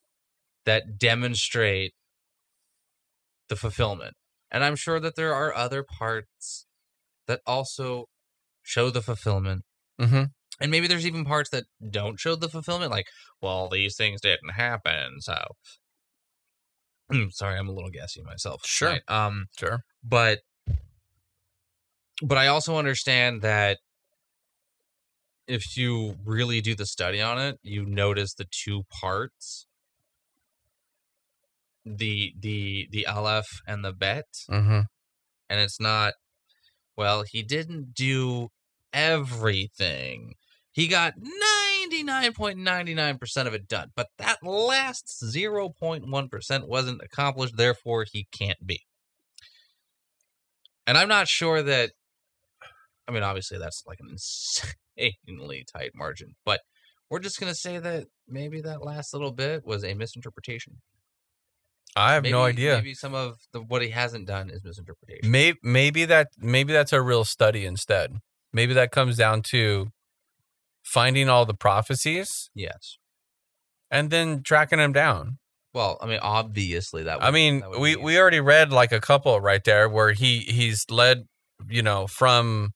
[0.66, 1.94] that demonstrate
[3.50, 4.16] the fulfillment,
[4.52, 6.66] and I'm sure that there are other parts
[7.28, 8.06] that also
[8.62, 9.64] show the fulfillment.
[10.00, 10.24] Mm-hmm.
[10.60, 13.06] And maybe there's even parts that don't show the fulfillment, like,
[13.42, 15.36] well, these things didn't happen, so.
[17.30, 18.62] Sorry, I'm a little gassy myself.
[18.66, 18.90] Sure.
[18.90, 19.04] tonight.
[19.08, 19.82] Um, Sure.
[20.04, 20.40] but
[22.22, 23.80] but I also understand that
[25.48, 29.66] if you really do the study on it, you notice the two parts.
[31.86, 34.26] The the the aleph and the bet.
[34.52, 34.82] Mm-hmm.
[35.50, 36.14] and it's not
[36.98, 38.50] well he didn't do
[38.92, 40.34] everything.
[40.74, 41.14] He got
[41.90, 48.82] 99.99% of it done but that last 0.1% wasn't accomplished therefore he can't be.
[50.86, 51.92] And i'm not sure that
[53.08, 56.62] i mean obviously that's like an insanely tight margin but
[57.10, 60.78] we're just going to say that maybe that last little bit was a misinterpretation
[61.96, 62.76] I have no idea.
[62.76, 66.94] maybe some of the what he hasn't done is misinterpretation Maybe maybe that maybe that's
[66.94, 68.18] a real study instead.
[68.54, 69.88] Maybe that comes down to
[70.84, 72.98] finding all the prophecies yes
[73.90, 75.38] and then tracking them down.
[75.74, 77.20] Well, I mean, obviously that.
[77.20, 80.86] Would, I mean, we we already read like a couple right there where he he's
[80.90, 81.26] led,
[81.70, 82.72] you know, from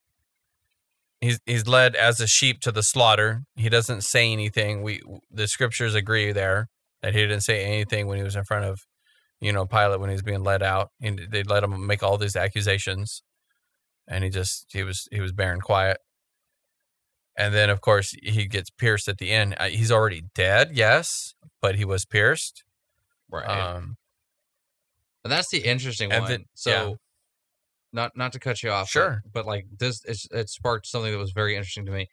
[1.22, 3.44] he's he's led as a sheep to the slaughter.
[3.56, 4.82] He doesn't say anything.
[4.82, 5.02] We
[5.32, 6.68] the scriptures agree there
[7.02, 8.82] that he didn't say anything when he was in front of,
[9.40, 10.90] you know, Pilate when he was being led out.
[11.02, 13.24] And they let him make all these accusations,
[14.08, 15.98] and he just he was he was barren quiet.
[17.38, 19.56] And then, of course, he gets pierced at the end.
[19.58, 22.64] Uh, He's already dead, yes, but he was pierced.
[23.32, 23.96] right, Um,
[25.24, 26.30] and that's the interesting one.
[26.30, 26.94] then- so, yeah.
[27.94, 29.22] Not not to cut you off, Sure.
[29.32, 32.08] but, like this, it's, it sparked something that was very interesting to me.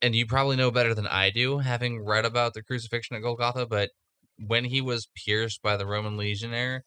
[0.00, 3.66] And you probably know better than I do, having read about the crucifixion at Golgotha.
[3.66, 3.90] But
[4.38, 6.84] when he was pierced by the Roman legionnaire,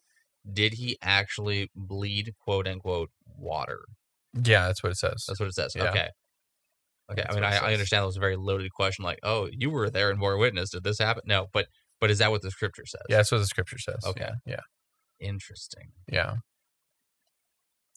[0.50, 3.80] did he actually bleed "quote unquote" water?
[4.34, 5.24] yeah, that's what it says.
[5.28, 5.74] That's what it says.
[5.76, 5.90] Yeah.
[5.90, 6.08] Okay.
[7.10, 7.22] Okay.
[7.22, 9.04] That's I mean, I, I understand that was a very loaded question.
[9.04, 10.70] Like, oh, you were there and bore witness.
[10.70, 11.22] Did this happen?
[11.26, 11.66] No, but
[12.00, 13.02] but is that what the scripture says?
[13.10, 13.98] Yeah, that's what the scripture says.
[14.06, 14.30] Okay.
[14.46, 14.60] Yeah.
[15.20, 15.92] Interesting.
[16.10, 16.36] Yeah.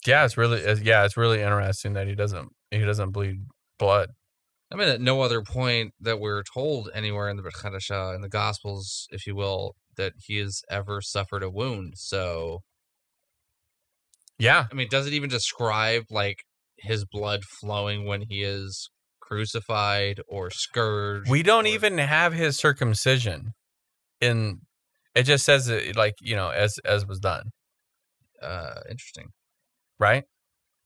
[0.06, 3.38] Yeah, it's really it's- yeah, it's really interesting that he doesn't he doesn't bleed
[3.80, 4.10] blood.
[4.72, 8.22] I mean, at no other point that we're told anywhere in the Brit Chadashah, in
[8.22, 11.93] the Gospels, if you will, that he has ever suffered a wound.
[11.97, 12.62] So,
[14.38, 16.38] Yeah, I mean, does it even describe like
[16.78, 18.89] his blood flowing when he is
[19.22, 21.30] crucified or scourged?
[21.30, 23.53] we don't or- even have his circumcision
[24.20, 24.62] in
[25.14, 27.51] it just says it like, you know, as as was done,
[28.41, 29.28] Uh, interesting.
[29.99, 30.23] Right?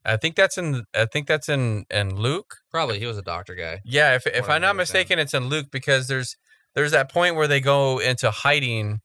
[0.06, 2.58] I think that's in I think that's in in Luke.
[2.72, 3.80] Probably he was a doctor guy.
[3.84, 6.38] Yeah, if if I'm not mistaken, it's in Luke because there's
[6.76, 9.02] there's that point where they go into hiding,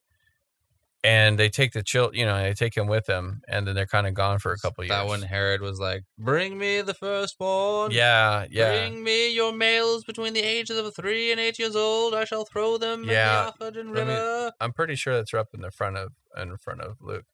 [1.02, 3.86] and they take the child, you know, they take him with them, and then they're
[3.86, 4.90] kind of gone for a couple years.
[4.96, 10.04] That when Herod was like, "Bring me the firstborn." yeah, yeah, Bring me your males
[10.04, 12.14] between the ages of three and eight years old.
[12.14, 14.52] I shall throw them Yeah, in the Ahadin let me- River.
[14.60, 17.24] I'm pretty sure that's up in the front of in front of Luke.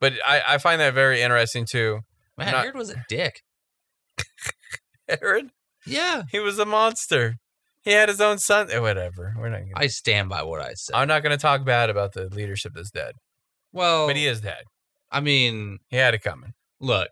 [0.00, 2.00] But I I find that very interesting too.
[2.36, 3.42] Man, not- Herod was a dick.
[5.08, 5.50] Herod,
[5.86, 7.36] Yeah, he was a monster.
[7.82, 8.68] He had his own son.
[8.70, 9.34] eh, Whatever.
[9.38, 9.60] We're not.
[9.60, 10.94] Gonna, I stand by what I said.
[10.94, 13.14] I'm not going to talk bad about the leadership that's dead,
[13.72, 14.64] well, but he is dead.
[15.10, 16.52] I mean, He had it coming.
[16.80, 17.08] look,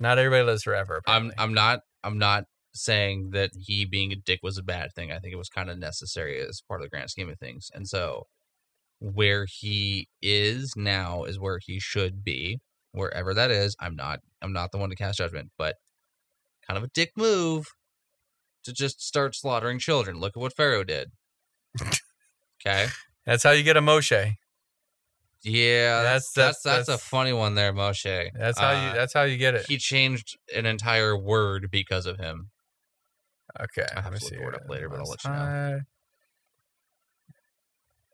[0.00, 1.00] Not everybody lives forever.
[1.06, 1.32] I'm.
[1.38, 5.10] I'm not I'm not saying that he being a dick was a bad thing.
[5.10, 7.70] I think it was kind of necessary as part of the grand scheme of things.
[7.74, 8.26] And so
[9.00, 12.60] where he is now is where he should be.
[12.92, 15.76] Wherever that is, I'm not I'm not the one to cast judgment, but
[16.66, 17.68] kind of a dick move
[18.64, 20.18] to just start slaughtering children.
[20.20, 21.10] Look at what Pharaoh did.
[22.60, 22.86] okay.
[23.26, 24.34] That's how you get a Moshe.
[25.42, 28.30] Yeah, That's- that's that's that's- that's, a funny one there, Moshe.
[28.34, 28.88] That's how you.
[28.90, 29.66] Uh, That's how you get it.
[29.66, 32.50] he changed an entire word because of him.
[33.58, 33.86] Okay.
[33.96, 34.60] I have to look see the word here.
[34.64, 35.80] up later, but I'll let you know.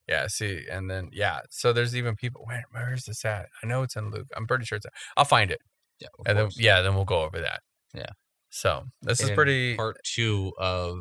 [0.09, 0.27] Yeah.
[0.29, 1.41] See, and then yeah.
[1.51, 2.43] So there's even people.
[2.47, 3.47] Where where's this at?
[3.63, 4.27] I know it's in Luke.
[4.37, 4.87] I'm pretty sure it's.
[5.17, 5.59] I'll find it,
[6.01, 6.59] Yeah, and then course.
[6.61, 7.61] yeah, then we'll go over that.
[7.95, 8.11] Yeah.
[8.51, 9.77] So this is pretty.
[9.77, 10.99] part two of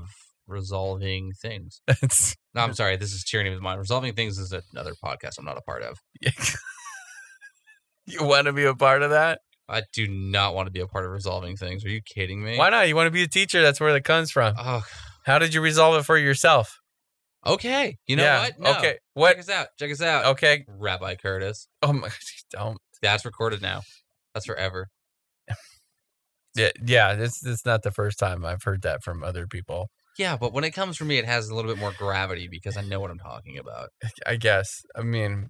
[0.47, 1.81] resolving things.
[1.87, 2.97] it's, No, I'm sorry.
[2.97, 3.79] This is tyranny of the mind.
[3.79, 5.97] Resolving things is another podcast I'm not a part of.
[8.05, 9.39] you want to be a part of that?
[9.67, 11.83] I do not want to be a part of resolving things.
[11.85, 12.57] Are you kidding me?
[12.57, 12.87] Why not?
[12.87, 13.61] You want to be a teacher?
[13.61, 14.53] That's where that comes from.
[14.59, 14.83] Oh,
[15.25, 16.79] How did you resolve it for yourself?
[17.45, 17.97] Okay.
[18.07, 18.39] You know yeah.
[18.39, 18.59] what?
[18.59, 18.71] No.
[18.71, 18.97] Okay.
[19.17, 19.67] Check us out.
[19.77, 20.25] Check us out.
[20.25, 20.65] Okay.
[20.67, 21.67] Rabbi Curtis.
[21.81, 22.09] Oh my.
[22.51, 22.77] Don't.
[23.01, 23.81] That's recorded now.
[24.33, 24.89] That's forever.
[26.55, 26.71] Yeah.
[26.83, 27.13] Yeah.
[27.13, 29.89] It's it's not the first time I've heard that from other people.
[30.17, 32.77] Yeah, but when it comes from me, it has a little bit more gravity because
[32.77, 33.89] I know what I'm talking about.
[34.25, 34.85] I guess.
[34.95, 35.49] I mean,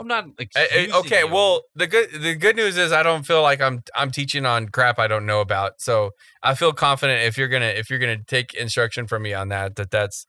[0.00, 0.24] I'm not
[0.56, 1.20] I- I- okay.
[1.20, 1.28] you.
[1.28, 4.68] Well, the good the good news is I don't feel like I'm I'm teaching on
[4.68, 5.80] crap I don't know about.
[5.80, 6.12] So
[6.42, 9.76] I feel confident if you're gonna if you're gonna take instruction from me on that
[9.76, 10.26] that that's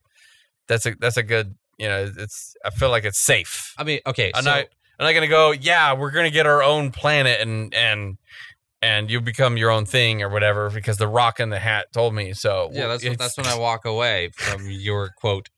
[0.71, 3.73] that's a that's a good you know it's I feel like it's safe.
[3.77, 4.31] I mean, okay.
[4.33, 4.65] I'm so, not
[4.99, 5.51] I'm not gonna go.
[5.51, 8.17] Yeah, we're gonna get our own planet and and
[8.81, 12.13] and you become your own thing or whatever because the rock in the hat told
[12.15, 12.69] me so.
[12.71, 15.49] Yeah, that's it's- that's when I walk away from your quote,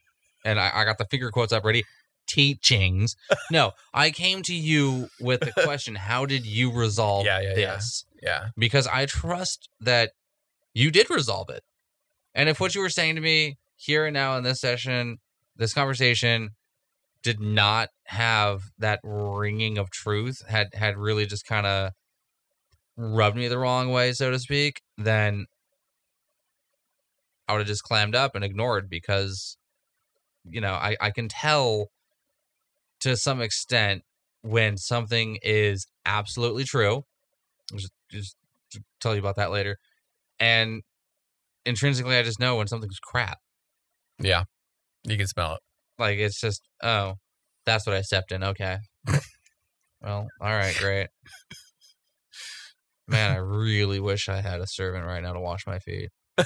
[0.44, 1.84] and I, I got the finger quotes up ready.
[2.28, 3.16] Teachings.
[3.52, 7.76] No, I came to you with the question: How did you resolve Yeah, yeah, yeah.
[7.76, 8.06] this?
[8.22, 10.12] yeah Because I trust that
[10.74, 11.64] you did resolve it.
[12.34, 15.18] And if what you were saying to me here and now in this session,
[15.56, 16.52] this conversation,
[17.22, 21.92] did not have that ringing of truth, had had really just kind of
[22.98, 25.46] rubbed me the wrong way, so to speak, then
[27.48, 29.58] I would have just clammed up and ignored because,
[30.50, 31.88] you know, I, I can tell
[33.02, 34.04] to some extent
[34.42, 37.04] when something is absolutely true.
[37.76, 38.36] Just, just
[39.00, 39.78] tell you about that later.
[40.40, 40.84] And
[41.66, 43.40] intrinsically, I just know when something's crap.
[44.24, 44.44] Yeah
[45.04, 45.60] you can smell it.
[46.00, 47.16] Like it's just, oh,
[47.66, 48.44] that's what I stepped in.
[48.44, 48.78] Okay.
[50.02, 51.08] well, all right, great.
[53.08, 56.10] Man, I really wish I had a servant right now to wash my feet.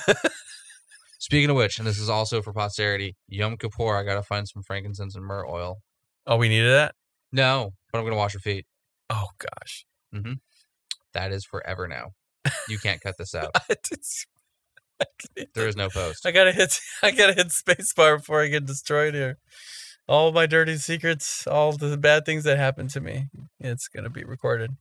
[1.20, 4.64] Speaking of which, and this is also for posterity, Yom Kippur, I gotta find some
[4.64, 5.78] frankincense and myrrh oil.
[6.26, 6.96] Oh, we needed that.
[7.32, 8.66] No, but I'm gonna wash your feet.
[9.10, 9.86] Oh gosh.
[10.14, 10.34] Mm-hmm.
[11.14, 12.12] That is forever now.
[12.70, 13.56] You can't cut this out.
[15.54, 16.26] There is no post.
[16.26, 16.80] I gotta hit.
[17.04, 19.38] I gotta hit spacebar before I get destroyed here.
[20.08, 23.28] All my dirty secrets, all the bad things that happened to me.
[23.60, 24.72] It's gonna be recorded.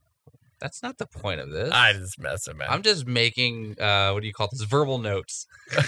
[0.60, 1.70] That's not the point of this.
[1.72, 2.68] I just messing, man.
[2.70, 4.62] I'm just making uh what do you call this?
[4.62, 5.46] Verbal notes.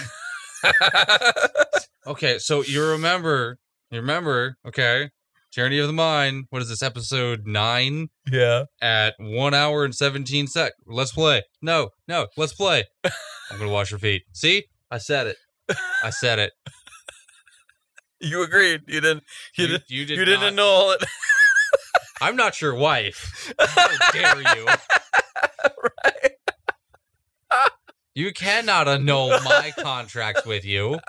[2.07, 3.59] Okay, so you remember
[3.91, 5.09] you remember, okay.
[5.51, 6.45] Tyranny of the Mind.
[6.49, 8.09] What is this, episode nine?
[8.31, 8.65] yeah.
[8.81, 10.73] At one hour and seventeen sec.
[10.85, 11.43] Let's play.
[11.61, 12.85] No, no, let's play.
[13.03, 14.23] I'm gonna wash your feet.
[14.33, 14.65] See?
[14.91, 15.37] I said it.
[16.03, 16.53] I said it.
[18.21, 18.81] You agreed.
[18.85, 19.23] You didn't.
[19.55, 19.83] You, You, didn't.
[19.89, 21.05] you did You didn't not- annul it.
[22.21, 23.53] I'm not your wife.
[23.57, 24.65] How dare you?
[26.03, 26.31] right.
[28.13, 30.99] You cannot annul my contracts with you.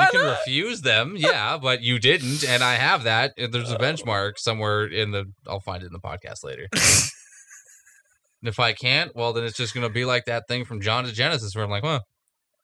[0.00, 0.38] You can not?
[0.38, 3.32] refuse them, yeah, but you didn't, and I have that.
[3.36, 3.80] There's a Oh.
[3.80, 5.26] benchmark somewhere in the.
[5.46, 6.66] I'll find it in the podcast later.
[6.72, 6.82] and
[8.42, 11.12] if I can't, well, then it's just gonna be like that thing from John to
[11.12, 12.04] Genesis, where I'm like, well,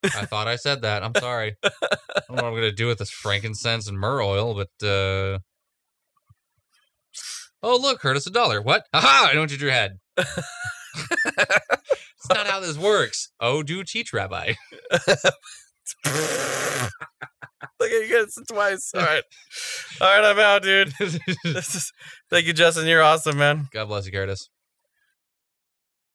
[0.04, 1.04] I thought I said that.
[1.04, 1.56] I'm sorry.
[1.62, 1.70] I
[2.28, 5.38] don't know what I'm gonna do with this frankincense and myrrh oil, but uh
[7.62, 8.60] oh look, Curtis, a dollar.
[8.60, 8.84] What?
[8.92, 9.28] Aha!
[9.30, 9.98] I know what you drew head.
[12.22, 13.30] It's not how this works.
[13.40, 14.52] Oh, do teach, Rabbi.
[17.80, 18.92] Look at you guys twice.
[18.94, 19.22] All right.
[20.00, 20.92] All right, I'm out, dude.
[21.00, 21.92] Is,
[22.30, 22.86] thank you, Justin.
[22.86, 23.68] You're awesome, man.
[23.72, 24.48] God bless you, Curtis.